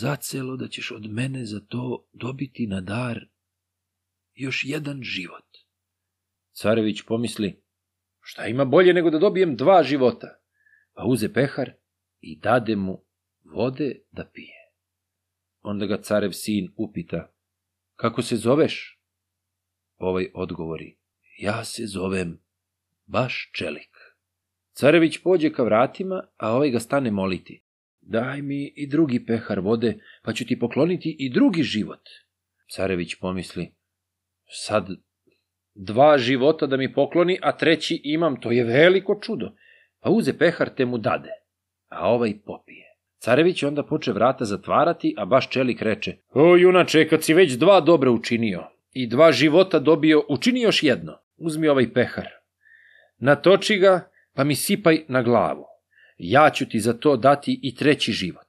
zacelo 0.01 0.57
da 0.57 0.69
ćeš 0.69 0.91
od 0.91 1.11
mene 1.11 1.45
za 1.45 1.61
to 1.61 2.09
dobiti 2.13 2.67
na 2.67 2.81
dar 2.81 3.29
još 4.35 4.63
jedan 4.65 5.03
život. 5.03 5.45
Carević 6.53 7.03
pomisli, 7.03 7.63
šta 8.21 8.47
ima 8.47 8.65
bolje 8.65 8.95
nego 8.95 9.11
da 9.11 9.19
dobijem 9.19 9.57
dva 9.57 9.83
života? 9.83 10.39
Pa 10.95 11.05
uze 11.05 11.33
pehar 11.33 11.71
i 12.21 12.39
dade 12.39 12.77
mu 12.77 13.05
vode 13.45 14.01
da 14.11 14.31
pije. 14.33 14.73
Onda 15.61 15.87
ga 15.87 16.03
carev 16.03 16.31
sin 16.33 16.73
upita, 16.77 17.33
kako 17.95 18.23
se 18.23 18.37
zoveš? 18.37 19.01
Ovaj 19.97 20.31
odgovori, 20.35 20.99
ja 21.39 21.65
se 21.65 21.87
zovem 21.87 22.39
baš 23.07 23.51
čelik. 23.55 23.91
Carević 24.73 25.19
pođe 25.19 25.53
ka 25.53 25.63
vratima, 25.63 26.23
a 26.37 26.53
ovaj 26.53 26.71
ga 26.71 26.81
stane 26.81 27.11
moliti. 27.11 27.63
Daj 28.01 28.43
mi 28.43 28.73
i 28.77 28.87
drugi 28.87 29.27
pehar 29.27 29.61
vode, 29.61 29.99
pa 30.23 30.33
ću 30.33 30.47
ti 30.47 30.59
pokloniti 30.59 31.17
i 31.19 31.31
drugi 31.31 31.63
život. 31.63 32.01
Carević 32.71 33.15
pomisli, 33.15 33.75
sad 34.49 34.89
dva 35.75 36.19
života 36.19 36.67
da 36.67 36.77
mi 36.77 36.93
pokloni, 36.93 37.39
a 37.43 37.57
treći 37.57 38.01
imam, 38.05 38.41
to 38.41 38.51
je 38.51 38.65
veliko 38.65 39.21
čudo. 39.23 39.53
Pa 40.01 40.11
uze 40.11 40.39
pehar 40.39 40.69
te 40.77 40.85
mu 40.85 40.99
dade, 40.99 41.31
a 41.89 42.09
ovaj 42.09 42.39
popije. 42.47 42.87
Carević 43.19 43.63
onda 43.63 43.83
poče 43.83 44.13
vrata 44.13 44.45
zatvarati, 44.45 45.15
a 45.17 45.25
baš 45.25 45.51
čelik 45.51 45.83
reče, 45.83 46.17
o 46.31 46.57
junače, 46.57 47.09
kad 47.09 47.25
si 47.25 47.35
već 47.35 47.53
dva 47.53 47.81
dobra 47.81 48.11
učinio 48.11 48.69
i 48.93 49.07
dva 49.07 49.33
života 49.33 49.79
dobio, 49.79 50.23
učini 50.29 50.61
još 50.61 50.83
jedno, 50.83 51.19
uzmi 51.37 51.69
ovaj 51.69 51.93
pehar. 51.93 52.27
Natoči 53.19 53.79
ga 53.79 54.11
pa 54.35 54.45
mi 54.45 54.55
sipaj 54.55 55.05
na 55.09 55.23
glavu. 55.23 55.65
Ja 56.19 56.51
ću 56.51 56.69
ti 56.69 56.81
za 56.81 56.93
to 56.93 57.17
dati 57.17 57.61
i 57.63 57.75
treći 57.75 58.13
život. 58.13 58.47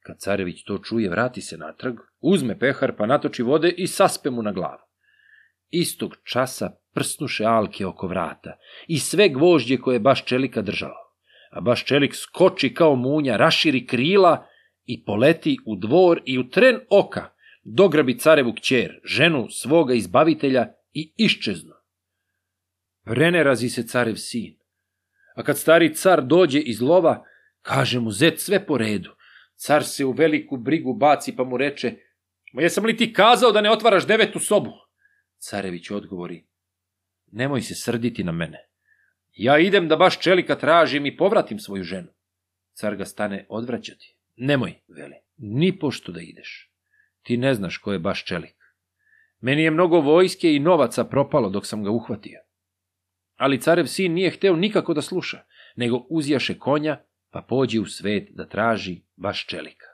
Kad 0.00 0.18
carević 0.18 0.64
to 0.64 0.78
čuje, 0.78 1.10
vrati 1.10 1.40
se 1.40 1.56
natrag, 1.56 1.94
uzme 2.20 2.58
pehar 2.58 2.96
pa 2.96 3.06
natoči 3.06 3.42
vode 3.42 3.68
i 3.68 3.86
saspe 3.86 4.30
mu 4.30 4.42
na 4.42 4.52
glavu. 4.52 4.82
Istog 5.70 6.16
časa 6.24 6.70
prsnuše 6.94 7.44
alke 7.44 7.86
oko 7.86 8.06
vrata 8.06 8.58
i 8.88 8.98
sve 8.98 9.28
gvožđe 9.28 9.76
koje 9.76 10.00
baš 10.00 10.24
čelika 10.24 10.62
držalo. 10.62 11.06
A 11.50 11.60
baš 11.60 11.84
čelik 11.84 12.14
skoči 12.14 12.74
kao 12.74 12.96
munja, 12.96 13.36
raširi 13.36 13.86
krila 13.86 14.46
i 14.84 15.04
poleti 15.04 15.56
u 15.66 15.76
dvor 15.76 16.20
i 16.24 16.38
u 16.38 16.48
tren 16.50 16.80
oka 16.90 17.28
dograbi 17.64 18.18
carevu 18.18 18.54
kćer, 18.54 19.00
ženu 19.04 19.46
svoga 19.50 19.94
izbavitelja 19.94 20.66
i 20.92 21.12
iščeznu. 21.16 21.75
Prenerazi 23.06 23.68
se 23.68 23.86
carev 23.86 24.16
sin 24.16 24.56
a 25.36 25.42
kad 25.42 25.58
stari 25.58 25.94
car 25.94 26.22
dođe 26.22 26.60
iz 26.60 26.80
lova, 26.80 27.24
kaže 27.62 28.00
mu 28.00 28.10
zet 28.10 28.40
sve 28.40 28.66
po 28.66 28.78
redu. 28.78 29.10
Car 29.56 29.84
se 29.84 30.04
u 30.04 30.12
veliku 30.12 30.56
brigu 30.56 30.94
baci 30.94 31.36
pa 31.36 31.44
mu 31.44 31.56
reče, 31.56 31.94
ma 32.52 32.62
jesam 32.62 32.84
li 32.84 32.96
ti 32.96 33.12
kazao 33.12 33.52
da 33.52 33.60
ne 33.60 33.70
otvaraš 33.70 34.06
devetu 34.06 34.38
sobu? 34.38 34.72
Carević 35.38 35.90
odgovori, 35.90 36.46
nemoj 37.32 37.62
se 37.62 37.74
srditi 37.74 38.24
na 38.24 38.32
mene. 38.32 38.58
Ja 39.32 39.58
idem 39.58 39.88
da 39.88 39.96
baš 39.96 40.20
čelika 40.20 40.56
tražim 40.58 41.06
i 41.06 41.16
povratim 41.16 41.58
svoju 41.58 41.82
ženu. 41.82 42.08
Car 42.72 42.96
ga 42.96 43.04
stane 43.04 43.46
odvraćati. 43.48 44.16
Nemoj, 44.36 44.74
veli, 44.88 45.14
ni 45.36 45.78
pošto 45.78 46.12
da 46.12 46.20
ideš. 46.20 46.72
Ti 47.22 47.36
ne 47.36 47.54
znaš 47.54 47.78
ko 47.78 47.92
je 47.92 47.98
baš 47.98 48.24
čelik. 48.24 48.56
Meni 49.40 49.62
je 49.62 49.70
mnogo 49.70 50.00
vojske 50.00 50.54
i 50.54 50.60
novaca 50.60 51.04
propalo 51.04 51.50
dok 51.50 51.66
sam 51.66 51.84
ga 51.84 51.90
uhvatio. 51.90 52.45
Ali 53.36 53.60
carev 53.60 53.86
sin 53.86 54.12
nije 54.12 54.30
hteo 54.30 54.56
nikako 54.56 54.94
da 54.94 55.02
sluša, 55.02 55.44
nego 55.76 56.06
uzjaše 56.10 56.58
konja, 56.58 57.04
pa 57.30 57.42
pođe 57.48 57.80
u 57.80 57.86
svet 57.86 58.28
da 58.30 58.48
traži 58.48 59.02
baš 59.16 59.46
čelika. 59.46 59.86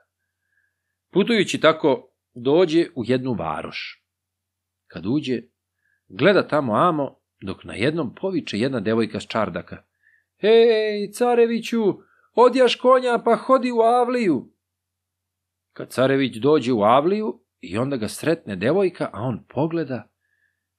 Putujući 1.10 1.60
tako, 1.60 2.12
dođe 2.34 2.86
u 2.94 3.04
jednu 3.04 3.34
varoš. 3.34 4.04
Kad 4.86 5.06
uđe, 5.06 5.42
gleda 6.08 6.48
tamo 6.48 6.74
amo, 6.74 7.18
dok 7.40 7.64
na 7.64 7.74
jednom 7.74 8.14
poviče 8.14 8.58
jedna 8.58 8.80
devojka 8.80 9.20
s 9.20 9.26
čardaka. 9.26 9.82
Hej, 10.36 11.10
careviću, 11.12 11.82
odjaš 12.34 12.76
konja 12.76 13.18
pa 13.24 13.36
hodi 13.36 13.72
u 13.72 13.80
Avliju. 13.80 14.52
Kad 15.72 15.90
carević 15.90 16.36
dođe 16.36 16.72
u 16.72 16.82
Avliju 16.82 17.40
i 17.60 17.78
onda 17.78 17.96
ga 17.96 18.08
sretne 18.08 18.56
devojka, 18.56 19.10
a 19.12 19.22
on 19.22 19.44
pogleda 19.48 20.08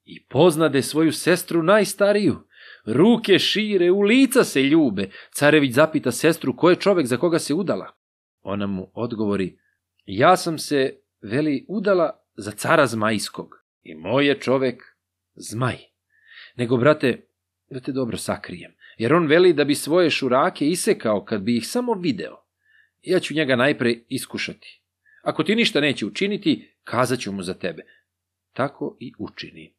i 0.04 0.26
poznade 0.26 0.82
svoju 0.82 1.12
sestru 1.12 1.62
najstariju, 1.62 2.46
Ruke 2.84 3.38
šire, 3.38 3.90
u 3.90 4.00
lica 4.00 4.44
se 4.44 4.62
ljube. 4.62 5.10
Carević 5.32 5.72
zapita 5.72 6.12
sestru 6.12 6.56
ko 6.56 6.70
je 6.70 6.76
čovek 6.76 7.06
za 7.06 7.16
koga 7.16 7.38
se 7.38 7.54
udala. 7.54 7.92
Ona 8.42 8.66
mu 8.66 8.90
odgovori, 8.94 9.58
ja 10.06 10.36
sam 10.36 10.58
se, 10.58 11.00
veli, 11.22 11.64
udala 11.68 12.24
za 12.36 12.50
cara 12.50 12.86
zmajskog. 12.86 13.64
I 13.82 13.94
moj 13.94 14.26
je 14.26 14.40
čovek 14.40 14.82
zmaj. 15.34 15.76
Nego, 16.56 16.76
brate, 16.76 17.26
da 17.70 17.80
te 17.80 17.92
dobro 17.92 18.16
sakrijem, 18.16 18.72
jer 18.98 19.14
on 19.14 19.26
veli 19.26 19.52
da 19.52 19.64
bi 19.64 19.74
svoje 19.74 20.10
šurake 20.10 20.68
isekao 20.68 21.24
kad 21.24 21.42
bi 21.42 21.56
ih 21.56 21.66
samo 21.66 21.94
video. 21.94 22.36
Ja 23.02 23.20
ću 23.20 23.34
njega 23.34 23.56
najpre 23.56 23.94
iskušati. 24.08 24.80
Ako 25.22 25.44
ti 25.44 25.54
ništa 25.54 25.80
neće 25.80 26.06
učiniti, 26.06 26.76
kazat 26.82 27.18
ću 27.18 27.32
mu 27.32 27.42
za 27.42 27.54
tebe. 27.54 27.82
Tako 28.52 28.96
i 29.00 29.12
učini. 29.18 29.74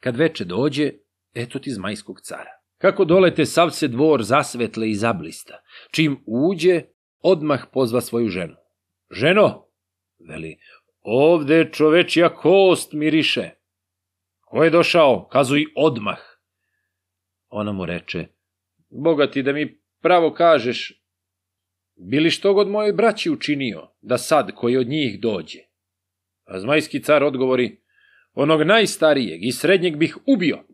Kad 0.00 0.16
veče 0.16 0.44
dođe, 0.44 0.92
Eto 1.36 1.58
ti 1.58 1.70
zmajskog 1.70 2.20
cara. 2.20 2.50
Kako 2.78 3.04
dolete 3.04 3.46
sav 3.46 3.70
se 3.70 3.88
dvor 3.88 4.22
zasvetle 4.22 4.90
i 4.90 4.94
zablista. 4.94 5.60
Čim 5.90 6.22
uđe, 6.26 6.82
odmah 7.18 7.64
pozva 7.72 8.00
svoju 8.00 8.28
ženu. 8.28 8.56
Ženo, 9.10 9.68
veli, 10.28 10.58
ovde 11.00 11.68
čovečija 11.72 12.34
kost 12.34 12.92
miriše. 12.92 13.50
Ko 14.40 14.64
je 14.64 14.70
došao, 14.70 15.28
kazuj 15.32 15.64
odmah. 15.76 16.18
Ona 17.48 17.72
mu 17.72 17.86
reče, 17.86 18.26
Boga 18.88 19.30
ti 19.30 19.42
da 19.42 19.52
mi 19.52 19.80
pravo 20.00 20.32
kažeš, 20.34 21.02
bili 21.96 22.30
što 22.30 22.54
god 22.54 22.68
mojoj 22.68 22.92
braći 22.92 23.30
učinio, 23.30 23.88
da 24.00 24.18
sad 24.18 24.54
koji 24.54 24.76
od 24.76 24.88
njih 24.88 25.20
dođe? 25.20 25.58
A 26.44 26.60
zmajski 26.60 27.02
car 27.02 27.24
odgovori, 27.24 27.80
onog 28.32 28.62
najstarijeg 28.62 29.44
i 29.44 29.52
srednjeg 29.52 29.96
bih 29.96 30.18
ubio, 30.26 30.64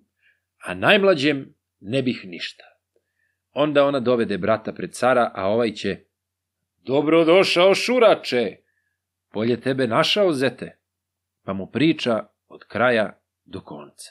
a 0.64 0.74
najmlađem 0.74 1.54
ne 1.80 2.02
bih 2.02 2.24
ništa. 2.24 2.64
Onda 3.52 3.84
ona 3.84 4.00
dovede 4.00 4.38
brata 4.38 4.72
pred 4.72 4.92
cara, 4.92 5.30
a 5.34 5.48
ovaj 5.48 5.72
će, 5.72 6.04
dobro 6.82 7.24
došao 7.24 7.74
šurače, 7.74 8.56
polje 9.32 9.60
tebe 9.60 9.86
našao 9.86 10.32
zete, 10.32 10.78
pa 11.44 11.52
mu 11.52 11.66
priča 11.66 12.26
od 12.48 12.64
kraja 12.64 13.20
do 13.44 13.60
konca. 13.60 14.10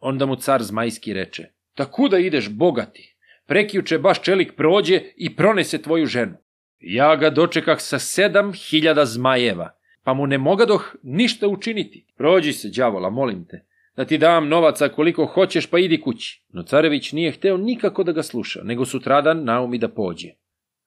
Onda 0.00 0.26
mu 0.26 0.36
car 0.36 0.62
zmajski 0.62 1.12
reče, 1.12 1.48
ta 1.74 1.90
kuda 1.90 2.18
ideš 2.18 2.50
bogati? 2.50 3.14
Prekjuče 3.46 3.98
baš 3.98 4.22
čelik 4.22 4.56
prođe 4.56 5.02
i 5.16 5.36
pronese 5.36 5.82
tvoju 5.82 6.06
ženu. 6.06 6.36
Ja 6.80 7.16
ga 7.16 7.30
dočekah 7.30 7.80
sa 7.80 7.98
sedam 7.98 8.52
hiljada 8.52 9.04
zmajeva, 9.04 9.70
pa 10.04 10.14
mu 10.14 10.26
ne 10.26 10.38
mogadoh 10.38 10.96
ništa 11.02 11.48
učiniti. 11.48 12.06
Prođi 12.16 12.52
se, 12.52 12.68
đavola, 12.68 13.10
molim 13.10 13.46
te, 13.48 13.64
da 13.98 14.04
ti 14.04 14.18
dam 14.18 14.48
novaca 14.48 14.88
koliko 14.88 15.26
hoćeš, 15.26 15.66
pa 15.70 15.78
idi 15.78 16.00
kući. 16.00 16.42
No 16.48 16.62
carević 16.62 17.12
nije 17.12 17.32
hteo 17.32 17.56
nikako 17.56 18.04
da 18.04 18.12
ga 18.12 18.22
sluša, 18.22 18.60
nego 18.64 18.84
sutradan 18.84 19.44
naumi 19.44 19.78
da 19.78 19.88
pođe. 19.88 20.28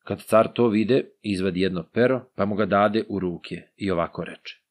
Kad 0.04 0.22
car 0.22 0.48
to 0.54 0.68
vide, 0.68 1.04
izvadi 1.22 1.60
jedno 1.60 1.88
pero, 1.92 2.20
pa 2.36 2.44
mu 2.44 2.54
ga 2.54 2.66
dade 2.66 3.04
u 3.08 3.18
ruke 3.18 3.62
i 3.76 3.90
ovako 3.90 4.24
reče. 4.24 4.62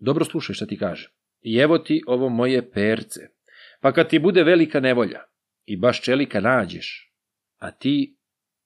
Dobro 0.00 0.24
slušaj 0.24 0.54
šta 0.54 0.66
ti 0.66 0.78
kaže. 0.78 1.12
I 1.42 1.56
evo 1.56 1.78
ti 1.78 2.02
ovo 2.06 2.28
moje 2.28 2.70
perce, 2.70 3.20
pa 3.80 3.92
kad 3.92 4.08
ti 4.08 4.18
bude 4.18 4.42
velika 4.42 4.80
nevolja 4.80 5.20
i 5.64 5.76
baš 5.76 6.02
čelika 6.02 6.40
nađeš, 6.40 7.12
a 7.58 7.70
ti 7.70 8.16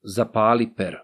zapali 0.03 0.69
pero. 0.77 0.99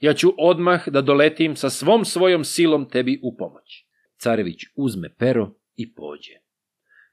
Ja 0.00 0.14
ću 0.14 0.32
odmah 0.38 0.88
da 0.88 1.00
doletim 1.00 1.56
sa 1.56 1.70
svom 1.70 2.04
svojom 2.04 2.44
silom 2.44 2.88
tebi 2.88 3.20
u 3.22 3.36
pomoć. 3.36 3.86
Carević 4.16 4.60
uzme 4.76 5.14
pero 5.18 5.54
i 5.76 5.94
pođe. 5.94 6.45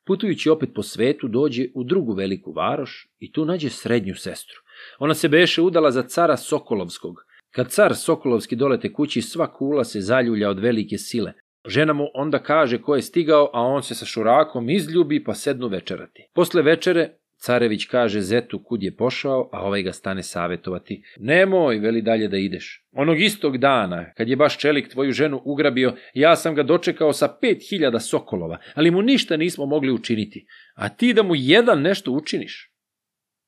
Putujući 0.05 0.49
opet 0.49 0.69
po 0.75 0.83
svetu, 0.83 1.27
dođe 1.27 1.67
u 1.75 1.83
drugu 1.83 2.13
veliku 2.13 2.51
varoš 2.51 3.07
i 3.19 3.31
tu 3.31 3.45
nađe 3.45 3.69
srednju 3.69 4.15
sestru. 4.15 4.57
Ona 4.99 5.13
se 5.13 5.29
beše 5.29 5.61
udala 5.61 5.91
za 5.91 6.03
cara 6.03 6.37
Sokolovskog. 6.37 7.15
Kad 7.51 7.69
car 7.69 7.95
Sokolovski 7.95 8.55
dolete 8.55 8.93
kući, 8.93 9.21
sva 9.21 9.53
kula 9.53 9.83
se 9.83 10.01
zaljulja 10.01 10.49
od 10.49 10.59
velike 10.59 10.97
sile. 10.97 11.33
Žena 11.65 11.93
mu 11.93 12.07
onda 12.13 12.39
kaže 12.39 12.81
ko 12.81 12.95
je 12.95 13.01
stigao, 13.01 13.49
a 13.53 13.61
on 13.61 13.83
se 13.83 13.95
sa 13.95 14.05
šurakom 14.05 14.69
izljubi 14.69 15.23
pa 15.23 15.33
sednu 15.33 15.67
večerati. 15.67 16.27
Posle 16.33 16.61
večere 16.61 17.17
Carević 17.43 17.85
kaže 17.85 18.21
Zetu 18.21 18.63
kud 18.63 18.83
je 18.83 18.95
pošao, 18.95 19.49
a 19.51 19.61
ovaj 19.61 19.83
ga 19.83 19.91
stane 19.93 20.23
savetovati. 20.23 21.03
Nemoj, 21.19 21.79
veli 21.79 22.01
dalje 22.01 22.27
da 22.27 22.37
ideš. 22.37 22.85
Onog 22.91 23.21
istog 23.21 23.57
dana, 23.57 24.13
kad 24.13 24.29
je 24.29 24.35
baš 24.35 24.57
čelik 24.57 24.87
tvoju 24.91 25.11
ženu 25.11 25.41
ugrabio, 25.45 25.95
ja 26.13 26.35
sam 26.35 26.55
ga 26.55 26.63
dočekao 26.63 27.13
sa 27.13 27.37
pet 27.41 27.57
hiljada 27.69 27.99
sokolova, 27.99 28.57
ali 28.75 28.91
mu 28.91 29.01
ništa 29.01 29.37
nismo 29.37 29.65
mogli 29.65 29.91
učiniti. 29.91 30.45
A 30.75 30.89
ti 30.89 31.13
da 31.13 31.23
mu 31.23 31.35
jedan 31.35 31.81
nešto 31.81 32.11
učiniš? 32.11 32.71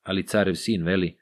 Ali 0.04 0.28
carev 0.28 0.56
sin 0.56 0.84
veli, 0.84 1.18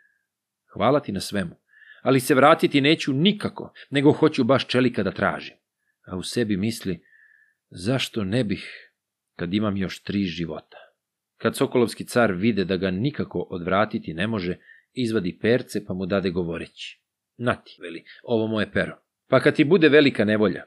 hvala 0.73 0.99
ti 0.99 1.11
na 1.11 1.19
svemu, 1.19 1.55
ali 2.01 2.19
se 2.19 2.35
vratiti 2.35 2.81
neću 2.81 3.13
nikako, 3.13 3.73
nego 3.89 4.11
hoću 4.11 4.43
baš 4.43 4.67
čelika 4.67 5.03
da 5.03 5.11
tražim. 5.11 5.55
A 6.07 6.17
u 6.17 6.23
sebi 6.23 6.57
misli, 6.57 7.03
zašto 7.69 8.23
ne 8.23 8.43
bih, 8.43 8.93
kad 9.35 9.53
imam 9.53 9.77
još 9.77 10.03
tri 10.03 10.23
života? 10.23 10.82
Kad 11.43 11.55
Sokolovski 11.55 12.05
car 12.05 12.31
vide 12.31 12.65
da 12.65 12.77
ga 12.77 12.91
nikako 12.91 13.47
odvratiti 13.49 14.13
ne 14.13 14.27
može, 14.27 14.57
izvadi 14.93 15.37
perce 15.41 15.85
pa 15.85 15.93
mu 15.93 16.05
dade 16.05 16.29
govoreći. 16.29 17.01
Nati, 17.37 17.77
veli, 17.81 18.03
ovo 18.23 18.47
moje 18.47 18.71
pero. 18.71 18.97
Pa 19.29 19.39
kad 19.39 19.55
ti 19.55 19.63
bude 19.63 19.89
velika 19.89 20.25
nevolja, 20.25 20.63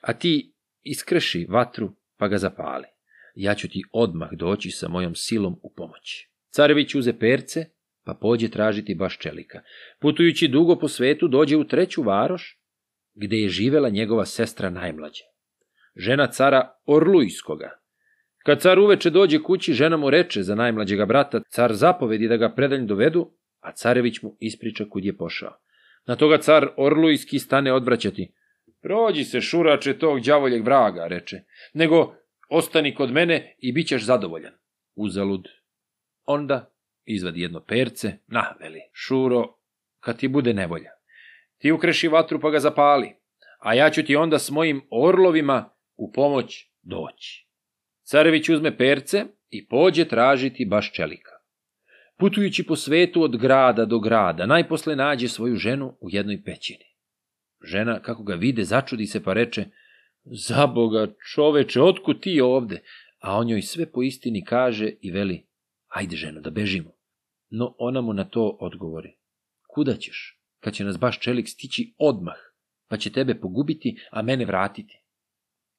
a 0.00 0.12
ti 0.12 0.52
iskreši 0.82 1.46
vatru 1.48 1.92
pa 2.16 2.28
ga 2.28 2.38
zapali, 2.38 2.86
ja 3.34 3.54
ću 3.54 3.68
ti 3.68 3.82
odmah 3.92 4.28
doći 4.32 4.70
sa 4.70 4.88
mojom 4.88 5.14
silom 5.14 5.60
u 5.62 5.72
pomoći. 5.76 6.30
Carević 6.50 6.94
uze 6.94 7.18
perce, 7.18 7.64
pa 8.04 8.14
pođe 8.14 8.48
tražiti 8.48 8.94
baš 8.94 9.18
čelika. 9.18 9.60
Putujući 10.00 10.48
dugo 10.48 10.78
po 10.78 10.88
svetu, 10.88 11.28
dođe 11.28 11.56
u 11.56 11.64
treću 11.64 12.02
varoš, 12.02 12.60
gde 13.14 13.36
je 13.36 13.48
živela 13.48 13.88
njegova 13.88 14.26
sestra 14.26 14.70
najmlađa. 14.70 15.24
Žena 15.96 16.26
cara 16.26 16.74
Orlujskoga, 16.86 17.79
Kad 18.44 18.60
car 18.60 18.78
uveče 18.78 19.10
dođe 19.10 19.42
kući, 19.42 19.72
žena 19.72 19.96
mu 19.96 20.10
reče 20.10 20.42
za 20.42 20.54
najmlađega 20.54 21.04
brata, 21.06 21.40
car 21.50 21.74
zapovedi 21.74 22.28
da 22.28 22.36
ga 22.36 22.54
predalj 22.54 22.86
dovedu, 22.86 23.32
a 23.60 23.72
carević 23.72 24.22
mu 24.22 24.36
ispriča 24.40 24.84
kud 24.90 25.04
je 25.04 25.16
pošao. 25.16 25.56
Na 26.06 26.16
toga 26.16 26.38
car 26.38 26.68
Orlujski 26.76 27.38
stane 27.38 27.72
odvraćati. 27.72 28.32
Prođi 28.82 29.24
se, 29.24 29.40
šurače 29.40 29.98
tog 29.98 30.20
đavoljeg 30.20 30.64
vraga, 30.64 31.06
reče, 31.06 31.40
nego 31.74 32.14
ostani 32.48 32.94
kod 32.94 33.12
mene 33.12 33.54
i 33.58 33.72
bit 33.72 33.88
ćeš 33.88 34.04
zadovoljan. 34.04 34.52
Uzalud. 34.94 35.48
Onda 36.24 36.72
izvadi 37.04 37.40
jedno 37.40 37.60
perce, 37.60 38.12
na, 38.26 38.54
veli, 38.60 38.80
šuro, 38.92 39.54
kad 40.00 40.18
ti 40.18 40.28
bude 40.28 40.54
nevolja. 40.54 40.90
Ti 41.58 41.72
ukreši 41.72 42.08
vatru 42.08 42.40
pa 42.40 42.50
ga 42.50 42.58
zapali, 42.58 43.12
a 43.58 43.74
ja 43.74 43.90
ću 43.90 44.02
ti 44.02 44.16
onda 44.16 44.38
s 44.38 44.50
mojim 44.50 44.82
orlovima 44.90 45.70
u 45.96 46.12
pomoć 46.12 46.66
doći. 46.82 47.49
Carević 48.10 48.48
uzme 48.48 48.76
perce 48.76 49.24
i 49.50 49.66
pođe 49.66 50.04
tražiti 50.04 50.64
baš 50.64 50.92
čelika. 50.92 51.30
Putujući 52.18 52.66
po 52.66 52.76
svetu 52.76 53.22
od 53.22 53.36
grada 53.36 53.84
do 53.84 53.98
grada, 53.98 54.46
najposle 54.46 54.96
nađe 54.96 55.28
svoju 55.28 55.56
ženu 55.56 55.96
u 56.00 56.10
jednoj 56.10 56.42
pećini. 56.44 56.84
Žena, 57.62 58.02
kako 58.02 58.22
ga 58.22 58.34
vide, 58.34 58.64
začudi 58.64 59.06
se 59.06 59.22
pa 59.22 59.32
reče, 59.32 59.64
za 60.24 60.66
boga, 60.66 61.06
čoveče, 61.34 61.82
otku 61.82 62.14
ti 62.14 62.40
ovde? 62.40 62.82
A 63.20 63.36
on 63.36 63.48
joj 63.48 63.62
sve 63.62 63.92
po 63.92 64.02
istini 64.02 64.44
kaže 64.44 64.92
i 65.00 65.10
veli, 65.10 65.46
ajde 65.88 66.16
ženo, 66.16 66.40
da 66.40 66.50
bežimo. 66.50 66.92
No 67.50 67.74
ona 67.78 68.00
mu 68.00 68.12
na 68.12 68.24
to 68.24 68.56
odgovori, 68.60 69.16
kuda 69.74 69.96
ćeš, 69.96 70.40
kad 70.60 70.74
će 70.74 70.84
nas 70.84 70.98
baš 70.98 71.20
čelik 71.20 71.48
stići 71.48 71.94
odmah, 71.98 72.36
pa 72.88 72.96
će 72.96 73.12
tebe 73.12 73.34
pogubiti, 73.34 73.96
a 74.10 74.22
mene 74.22 74.44
vratiti. 74.44 75.02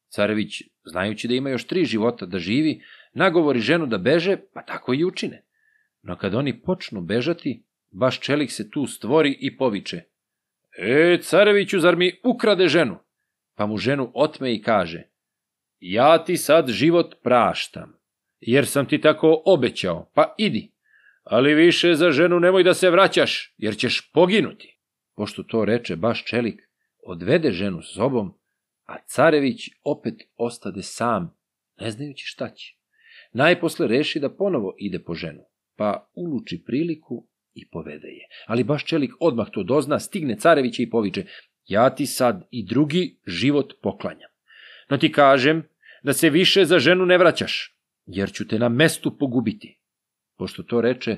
Carević, 0.09 0.61
znajući 0.83 1.27
da 1.27 1.33
ima 1.33 1.49
još 1.49 1.67
tri 1.67 1.85
života 1.85 2.25
da 2.25 2.39
živi, 2.39 2.81
nagovori 3.13 3.59
ženu 3.59 3.85
da 3.85 3.97
beže, 3.97 4.37
pa 4.53 4.61
tako 4.61 4.93
i 4.93 5.05
učine. 5.05 5.45
No 6.01 6.17
kad 6.17 6.35
oni 6.35 6.61
počnu 6.61 7.01
bežati, 7.01 7.63
baš 7.91 8.19
čelik 8.19 8.51
se 8.51 8.69
tu 8.69 8.85
stvori 8.85 9.37
i 9.39 9.57
poviče. 9.57 10.01
E, 10.77 11.17
careviću, 11.21 11.79
zar 11.79 11.95
mi 11.95 12.19
ukrade 12.23 12.67
ženu? 12.67 12.97
Pa 13.55 13.65
mu 13.65 13.77
ženu 13.77 14.11
otme 14.13 14.55
i 14.55 14.61
kaže. 14.61 15.03
Ja 15.79 16.23
ti 16.23 16.37
sad 16.37 16.69
život 16.69 17.15
praštam, 17.23 17.93
jer 18.39 18.67
sam 18.67 18.85
ti 18.85 19.01
tako 19.01 19.41
obećao, 19.45 20.11
pa 20.15 20.35
idi. 20.37 20.71
Ali 21.23 21.53
više 21.53 21.95
za 21.95 22.11
ženu 22.11 22.39
nemoj 22.39 22.63
da 22.63 22.73
se 22.73 22.89
vraćaš, 22.89 23.55
jer 23.57 23.77
ćeš 23.77 24.11
poginuti. 24.13 24.77
Pošto 25.15 25.43
to 25.43 25.65
reče 25.65 25.95
baš 25.95 26.25
čelik, 26.25 26.61
odvede 27.03 27.51
ženu 27.51 27.81
sobom 27.81 28.40
a 28.91 28.95
carević 29.05 29.69
opet 29.83 30.21
ostade 30.35 30.83
sam, 30.83 31.37
ne 31.79 31.91
znajući 31.91 32.25
šta 32.25 32.49
će. 32.49 32.75
Najposle 33.33 33.87
reši 33.87 34.19
da 34.19 34.35
ponovo 34.35 34.75
ide 34.77 34.99
po 35.03 35.13
ženu, 35.13 35.43
pa 35.75 36.09
uluči 36.15 36.63
priliku 36.65 37.27
i 37.53 37.69
povede 37.69 38.07
je. 38.07 38.27
Ali 38.47 38.63
baš 38.63 38.85
čelik 38.85 39.11
odmah 39.19 39.49
to 39.51 39.63
dozna, 39.63 39.99
stigne 39.99 40.37
carevića 40.37 40.83
i 40.83 40.89
poviče, 40.89 41.25
ja 41.67 41.95
ti 41.95 42.05
sad 42.05 42.47
i 42.51 42.65
drugi 42.65 43.19
život 43.27 43.73
poklanjam. 43.81 44.29
No 44.89 44.97
ti 44.97 45.11
kažem 45.11 45.63
da 46.03 46.13
se 46.13 46.29
više 46.29 46.65
za 46.65 46.79
ženu 46.79 47.05
ne 47.05 47.17
vraćaš, 47.17 47.77
jer 48.05 48.31
ću 48.31 48.47
te 48.47 48.59
na 48.59 48.69
mestu 48.69 49.17
pogubiti. 49.17 49.79
Pošto 50.37 50.63
to 50.63 50.81
reče, 50.81 51.17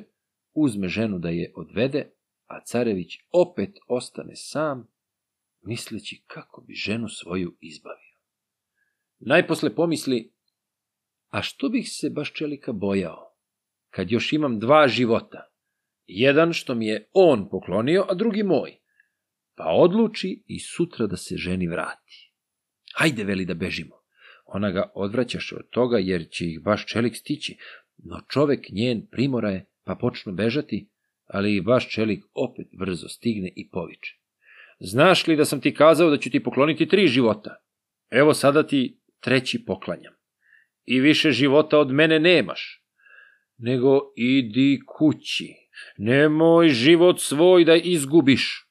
uzme 0.53 0.87
ženu 0.87 1.19
da 1.19 1.29
je 1.29 1.53
odvede, 1.55 2.11
a 2.47 2.63
carević 2.65 3.17
opet 3.31 3.77
ostane 3.87 4.35
sam 4.35 4.92
misleći 5.63 6.23
kako 6.27 6.61
bi 6.61 6.73
ženu 6.73 7.09
svoju 7.09 7.57
izbavio. 7.61 8.17
Najposle 9.19 9.75
pomisli, 9.75 10.33
a 11.29 11.41
što 11.41 11.69
bih 11.69 11.89
se 11.89 12.09
baš 12.09 12.33
čelika 12.33 12.71
bojao, 12.71 13.35
kad 13.89 14.11
još 14.11 14.33
imam 14.33 14.59
dva 14.59 14.87
života, 14.87 15.49
jedan 16.05 16.53
što 16.53 16.75
mi 16.75 16.87
je 16.87 17.09
on 17.13 17.49
poklonio, 17.49 18.05
a 18.09 18.13
drugi 18.13 18.43
moj, 18.43 18.77
pa 19.55 19.63
odluči 19.67 20.43
i 20.47 20.59
sutra 20.59 21.07
da 21.07 21.17
se 21.17 21.37
ženi 21.37 21.67
vrati. 21.67 22.33
Hajde, 22.95 23.23
veli 23.23 23.45
da 23.45 23.53
bežimo. 23.53 23.95
Ona 24.45 24.71
ga 24.71 24.91
odvraćaše 24.95 25.55
od 25.55 25.69
toga, 25.69 25.97
jer 25.97 26.29
će 26.29 26.45
ih 26.45 26.61
baš 26.61 26.85
čelik 26.85 27.15
stići, 27.15 27.57
no 27.97 28.21
čovek 28.29 28.69
njen 28.71 29.07
primora 29.11 29.49
je, 29.49 29.65
pa 29.83 29.95
počnu 29.95 30.33
bežati, 30.33 30.89
ali 31.25 31.55
i 31.55 31.61
baš 31.61 31.89
čelik 31.89 32.23
opet 32.33 32.67
brzo 32.79 33.07
stigne 33.07 33.53
i 33.55 33.69
poviče. 33.69 34.22
Znaš 34.85 35.27
li 35.27 35.35
da 35.35 35.45
sam 35.45 35.61
ti 35.61 35.73
kazao 35.73 36.09
da 36.09 36.17
ću 36.17 36.29
ti 36.29 36.43
pokloniti 36.43 36.87
tri 36.87 37.07
života? 37.07 37.55
Evo 38.09 38.33
sada 38.33 38.67
ti 38.67 39.01
treći 39.19 39.65
poklanjam. 39.65 40.13
I 40.85 40.99
više 40.99 41.31
života 41.31 41.79
od 41.79 41.91
mene 41.91 42.19
nemaš. 42.19 42.83
Nego 43.57 43.99
idi 44.15 44.79
kući, 44.97 45.53
nemoj 45.97 46.69
život 46.69 47.19
svoj 47.19 47.65
da 47.65 47.75
izgubiš. 47.75 48.69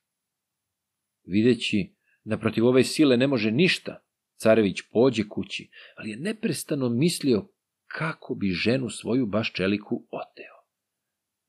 Videći 1.24 1.94
da 2.24 2.38
protiv 2.38 2.66
ove 2.66 2.84
sile 2.84 3.16
ne 3.16 3.26
može 3.26 3.50
ništa, 3.50 4.04
carević 4.36 4.82
pođe 4.92 5.28
kući, 5.28 5.70
ali 5.96 6.10
je 6.10 6.16
neprestano 6.16 6.88
mislio 6.88 7.48
kako 7.86 8.34
bi 8.34 8.50
ženu 8.50 8.90
svoju 8.90 9.26
baš 9.26 9.52
čeliku 9.52 10.06
oteo. 10.10 10.51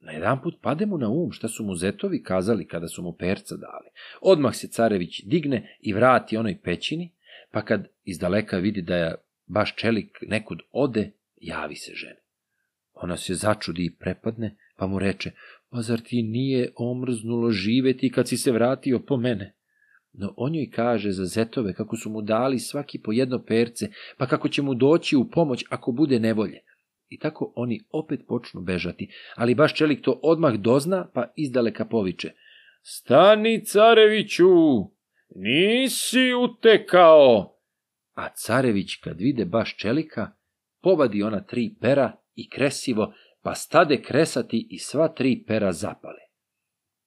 Na 0.06 0.12
jedan 0.12 0.42
put 0.42 0.56
pade 0.62 0.86
mu 0.86 0.98
na 0.98 1.10
um 1.10 1.32
šta 1.32 1.48
su 1.48 1.64
mu 1.64 1.76
zetovi 1.76 2.24
kazali 2.24 2.68
kada 2.68 2.88
su 2.88 3.04
mu 3.04 3.14
perca 3.14 3.56
dali. 3.56 3.90
Odmah 4.22 4.56
se 4.56 4.68
carević 4.68 5.22
digne 5.26 5.78
i 5.80 5.94
vrati 5.94 6.38
onoj 6.38 6.58
pećini, 6.64 7.12
pa 7.52 7.62
kad 7.62 7.88
iz 8.04 8.20
daleka 8.20 8.58
vidi 8.58 8.82
da 8.82 8.96
je 8.96 9.16
baš 9.48 9.76
čelik 9.76 10.18
nekud 10.22 10.60
ode, 10.72 11.12
javi 11.36 11.76
se 11.76 11.92
ženi. 11.96 12.20
Ona 12.94 13.18
se 13.18 13.34
začudi 13.34 13.86
i 13.86 13.96
prepadne, 13.96 14.56
pa 14.78 14.88
mu 14.88 15.00
reče, 15.00 15.32
pa 15.70 15.82
zar 15.82 16.00
ti 16.00 16.24
nije 16.24 16.72
omrznulo 16.76 17.52
živeti 17.52 18.12
kad 18.12 18.28
si 18.28 18.38
se 18.38 18.52
vratio 18.52 19.00
po 19.00 19.18
mene? 19.18 19.56
No 20.14 20.34
on 20.38 20.56
joj 20.56 20.70
kaže 20.70 21.12
za 21.12 21.26
zetove 21.26 21.74
kako 21.74 21.98
su 21.98 22.10
mu 22.10 22.22
dali 22.22 22.60
svaki 22.60 23.00
po 23.00 23.12
jedno 23.12 23.44
perce, 23.44 23.88
pa 24.18 24.28
kako 24.28 24.50
će 24.50 24.62
mu 24.62 24.74
doći 24.74 25.16
u 25.16 25.30
pomoć 25.30 25.66
ako 25.70 25.92
bude 25.92 26.20
nevolje. 26.20 26.60
I 27.14 27.20
tako 27.20 27.54
oni 27.56 27.80
opet 27.92 28.20
počnu 28.28 28.62
bežati, 28.62 29.08
ali 29.36 29.56
baš 29.56 29.74
čelik 29.74 30.02
to 30.02 30.20
odmah 30.24 30.54
dozna, 30.54 31.08
pa 31.14 31.34
izdaleka 31.36 31.86
poviče. 31.86 32.32
Stani, 32.82 33.66
careviću, 33.66 34.50
nisi 35.36 36.34
utekao. 36.44 37.58
A 38.14 38.30
carević 38.30 38.96
kad 38.96 39.20
vide 39.20 39.46
baš 39.46 39.78
čelika, 39.78 40.32
povadi 40.82 41.24
ona 41.24 41.44
tri 41.44 41.76
pera 41.82 42.12
i 42.36 42.50
kresivo, 42.50 43.14
pa 43.42 43.56
stade 43.56 44.02
kresati 44.02 44.68
i 44.70 44.80
sva 44.80 45.08
tri 45.08 45.44
pera 45.48 45.72
zapale. 45.72 46.22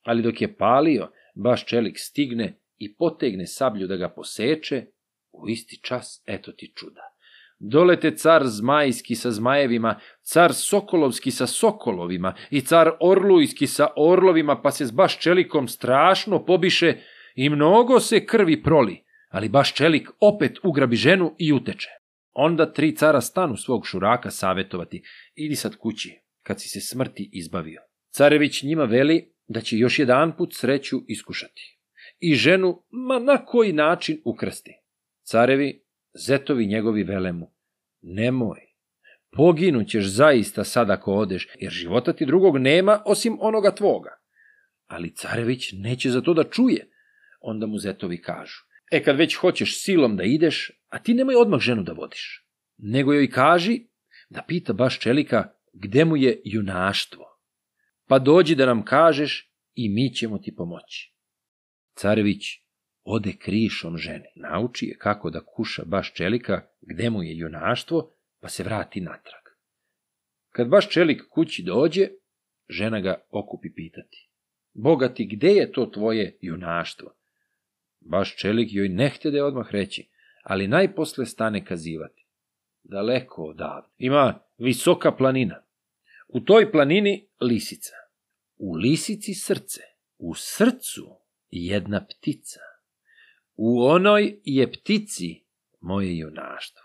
Ali 0.03 0.23
dok 0.23 0.41
je 0.41 0.57
palio, 0.57 1.11
baš 1.35 1.67
čelik 1.67 1.99
stigne 1.99 2.61
i 2.79 2.95
potegne 2.95 3.47
sablju 3.47 3.87
da 3.87 3.97
ga 3.97 4.09
poseče, 4.09 4.87
u 5.33 5.49
isti 5.49 5.81
čas 5.83 6.23
eto 6.27 6.53
ti 6.53 6.73
čuda. 6.77 7.16
Dolete 7.59 8.17
car 8.17 8.43
zmajski 8.47 9.15
sa 9.15 9.31
zmajevima, 9.31 10.01
car 10.23 10.55
sokolovski 10.55 11.31
sa 11.31 11.47
sokolovima 11.47 12.35
i 12.51 12.61
car 12.61 12.91
orlujski 13.01 13.67
sa 13.67 13.89
orlovima, 13.97 14.61
pa 14.63 14.71
se 14.71 14.89
baš 14.93 15.19
čelikom 15.19 15.69
strašno 15.69 16.45
pobiše 16.45 16.95
i 17.35 17.49
mnogo 17.51 18.01
se 18.01 18.27
krvi 18.27 18.63
proli, 18.63 19.05
ali 19.31 19.49
baš 19.49 19.75
čelik 19.75 20.09
opet 20.21 20.59
ugrabi 20.63 20.97
ženu 20.97 21.35
i 21.39 21.53
uteče. 21.53 21.89
Onda 22.33 22.73
tri 22.73 22.97
cara 22.97 23.21
stanu 23.21 23.57
svog 23.57 23.87
šuraka 23.87 24.31
savetovati, 24.31 25.03
idi 25.35 25.57
sad 25.57 25.77
kući, 25.77 26.21
kad 26.43 26.61
si 26.61 26.69
se 26.69 26.81
smrti 26.81 27.31
izbavio. 27.33 27.81
Carević 28.11 28.63
njima 28.63 28.85
veli 28.85 29.33
da 29.49 29.61
će 29.61 29.77
još 29.77 29.99
jedan 29.99 30.37
put 30.37 30.55
sreću 30.55 30.97
iskušati. 31.07 31.79
I 32.19 32.35
ženu, 32.35 32.83
ma 32.91 33.19
na 33.19 33.45
koji 33.45 33.73
način 33.73 34.23
ukrsti. 34.25 34.73
Carevi, 35.23 35.86
zetovi 36.17 36.67
njegovi 36.67 37.03
velemu, 37.03 37.51
nemoj, 38.03 38.61
poginućeš 39.31 40.05
zaista 40.05 40.65
sad 40.65 40.91
ako 40.91 41.15
odeš, 41.15 41.49
jer 41.61 41.73
života 41.73 42.13
ti 42.13 42.27
drugog 42.27 42.59
nema 42.59 43.03
osim 43.05 43.39
onoga 43.41 43.75
tvoga. 43.75 44.11
Ali 44.87 45.15
carević 45.15 45.73
neće 45.73 46.11
za 46.11 46.21
to 46.21 46.35
da 46.35 46.45
čuje. 46.45 46.91
Onda 47.41 47.67
mu 47.67 47.79
zetovi 47.79 48.23
kažu, 48.23 48.57
e 48.91 49.03
kad 49.03 49.17
već 49.17 49.35
hoćeš 49.35 49.83
silom 49.83 50.17
da 50.17 50.23
ideš, 50.25 50.71
a 50.89 50.99
ti 50.99 51.15
nemoj 51.15 51.35
odmah 51.35 51.61
ženu 51.61 51.83
da 51.83 51.93
vodiš, 51.93 52.47
nego 52.79 53.13
joj 53.13 53.31
kaži 53.31 53.81
da 54.29 54.43
pita 54.43 54.73
baš 54.73 55.01
čelika 55.01 55.53
gde 55.73 56.05
mu 56.05 56.17
je 56.17 56.41
junaštvo. 56.45 57.25
Pa 58.09 58.19
dođi 58.19 58.55
da 58.55 58.67
nam 58.67 58.85
kažeš 58.85 59.53
i 59.75 59.89
mi 59.89 60.15
ćemo 60.15 60.39
ti 60.39 60.55
pomoći. 60.57 61.15
Carević 61.95 62.43
ode 63.07 63.33
krišom 63.39 63.97
žene, 63.97 64.33
nauči 64.35 64.87
je 64.87 64.99
kako 64.99 65.31
da 65.31 65.41
kuša 65.41 65.83
baš 65.85 66.13
čelika 66.15 66.61
gde 66.81 67.11
mu 67.11 67.23
je 67.23 67.37
junaštvo, 67.39 68.11
pa 68.41 68.49
se 68.49 68.63
vrati 68.63 69.01
natrag. 69.01 69.43
Kad 70.51 70.69
baš 70.69 70.89
čelik 70.89 71.23
kući 71.31 71.63
dođe, 71.63 72.09
žena 72.69 73.01
ga 73.01 73.21
okupi 73.31 73.75
pitati. 73.75 74.29
Boga 74.75 75.15
ti, 75.15 75.29
gde 75.37 75.49
je 75.49 75.73
to 75.73 75.87
tvoje 75.87 76.39
junaštvo? 76.41 77.13
Baš 78.01 78.37
čelik 78.37 78.69
joj 78.73 78.89
ne 78.89 79.09
htjede 79.09 79.43
odmah 79.43 79.71
reći, 79.71 80.09
ali 80.43 80.69
najposle 80.69 81.27
stane 81.27 81.65
kazivati. 81.65 82.27
Daleko 82.83 83.43
odavde. 83.43 83.89
Ima 83.99 84.41
visoka 84.59 85.13
planina. 85.13 85.63
U 86.29 86.41
toj 86.41 86.73
planini 86.73 87.29
lisica. 87.41 87.95
U 88.57 88.75
lisici 88.75 89.35
srce. 89.35 89.81
U 90.19 90.35
srcu 90.35 91.17
jedna 91.51 92.07
ptica. 92.07 92.61
U 93.57 93.83
onoj 93.83 94.41
je 94.45 94.73
ptici 94.73 95.45
moje 95.81 96.19
junaštvo. 96.19 96.83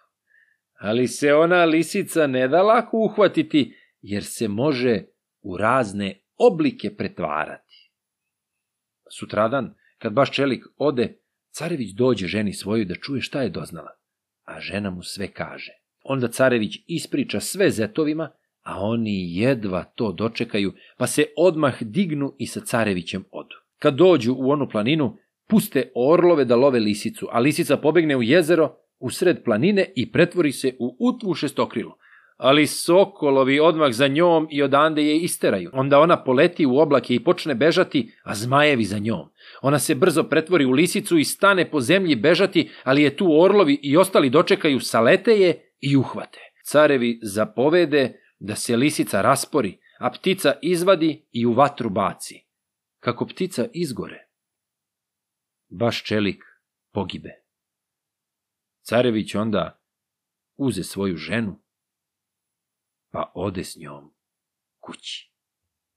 Ali 0.79 1.07
se 1.07 1.33
ona 1.33 1.65
lisica 1.65 2.27
ne 2.27 2.47
da 2.47 2.61
lako 2.61 2.97
uhvatiti, 2.97 3.75
jer 4.01 4.23
se 4.23 4.47
može 4.47 5.03
u 5.41 5.57
razne 5.57 6.21
oblike 6.37 6.95
pretvarati. 6.95 7.91
Sutradan, 9.17 9.73
kad 9.97 10.13
baš 10.13 10.31
čelik 10.31 10.65
ode, 10.77 11.17
carević 11.51 11.91
dođe 11.91 12.27
ženi 12.27 12.53
svojoj 12.53 12.85
da 12.85 12.95
čuje 12.95 13.21
šta 13.21 13.41
je 13.41 13.49
doznala, 13.49 13.91
a 14.43 14.59
žena 14.59 14.89
mu 14.89 15.03
sve 15.03 15.27
kaže. 15.27 15.71
Onda 16.03 16.27
carević 16.27 16.77
ispriča 16.87 17.39
sve 17.39 17.69
zetovima, 17.69 18.31
a 18.61 18.79
oni 18.79 19.37
jedva 19.37 19.83
to 19.83 20.11
dočekaju, 20.11 20.73
pa 20.97 21.07
se 21.07 21.25
odmah 21.37 21.83
dignu 21.83 22.35
i 22.39 22.47
sa 22.47 22.59
carevićem 22.59 23.23
odu. 23.31 23.55
Kad 23.79 23.95
dođu 23.95 24.35
u 24.37 24.49
onu 24.51 24.69
planinu, 24.69 25.17
puste 25.51 25.91
orlove 25.95 26.45
da 26.45 26.55
love 26.55 26.79
lisicu, 26.79 27.27
a 27.31 27.39
lisica 27.39 27.77
pobegne 27.77 28.15
u 28.15 28.23
jezero, 28.23 28.75
u 28.99 29.09
sred 29.09 29.43
planine 29.43 29.91
i 29.95 30.11
pretvori 30.11 30.51
se 30.51 30.75
u 30.79 30.95
utvu 30.99 31.33
šestokrilu. 31.33 31.91
Ali 32.37 32.67
sokolovi 32.67 33.59
odmah 33.59 33.91
za 33.91 34.07
njom 34.07 34.47
i 34.51 34.63
odande 34.63 35.03
je 35.03 35.17
isteraju. 35.17 35.69
Onda 35.73 35.99
ona 35.99 36.23
poleti 36.23 36.65
u 36.65 36.77
oblake 36.77 37.15
i 37.15 37.23
počne 37.23 37.55
bežati, 37.55 38.11
a 38.23 38.35
zmajevi 38.35 38.83
za 38.83 38.97
njom. 38.97 39.27
Ona 39.61 39.79
se 39.79 39.95
brzo 39.95 40.23
pretvori 40.23 40.65
u 40.65 40.71
lisicu 40.71 41.17
i 41.17 41.23
stane 41.23 41.71
po 41.71 41.81
zemlji 41.81 42.15
bežati, 42.15 42.69
ali 42.83 43.03
je 43.03 43.15
tu 43.15 43.41
orlovi 43.41 43.79
i 43.83 43.97
ostali 43.97 44.29
dočekaju, 44.29 44.79
salete 44.79 45.31
je 45.31 45.75
i 45.79 45.97
uhvate. 45.97 46.39
Carevi 46.65 47.19
zapovede 47.23 48.13
da 48.39 48.55
se 48.55 48.75
lisica 48.75 49.21
raspori, 49.21 49.77
a 49.99 50.09
ptica 50.09 50.53
izvadi 50.61 51.25
i 51.31 51.45
u 51.45 51.53
vatru 51.53 51.89
baci. 51.89 52.35
Kako 52.99 53.25
ptica 53.25 53.65
izgore, 53.73 54.30
baš 55.71 56.03
čelik 56.03 56.43
pogibe. 56.93 57.29
Carević 58.81 59.35
onda 59.35 59.81
uze 60.57 60.83
svoju 60.83 61.17
ženu, 61.17 61.63
pa 63.11 63.31
ode 63.35 63.63
s 63.63 63.77
njom 63.77 64.13
kući. 64.79 65.30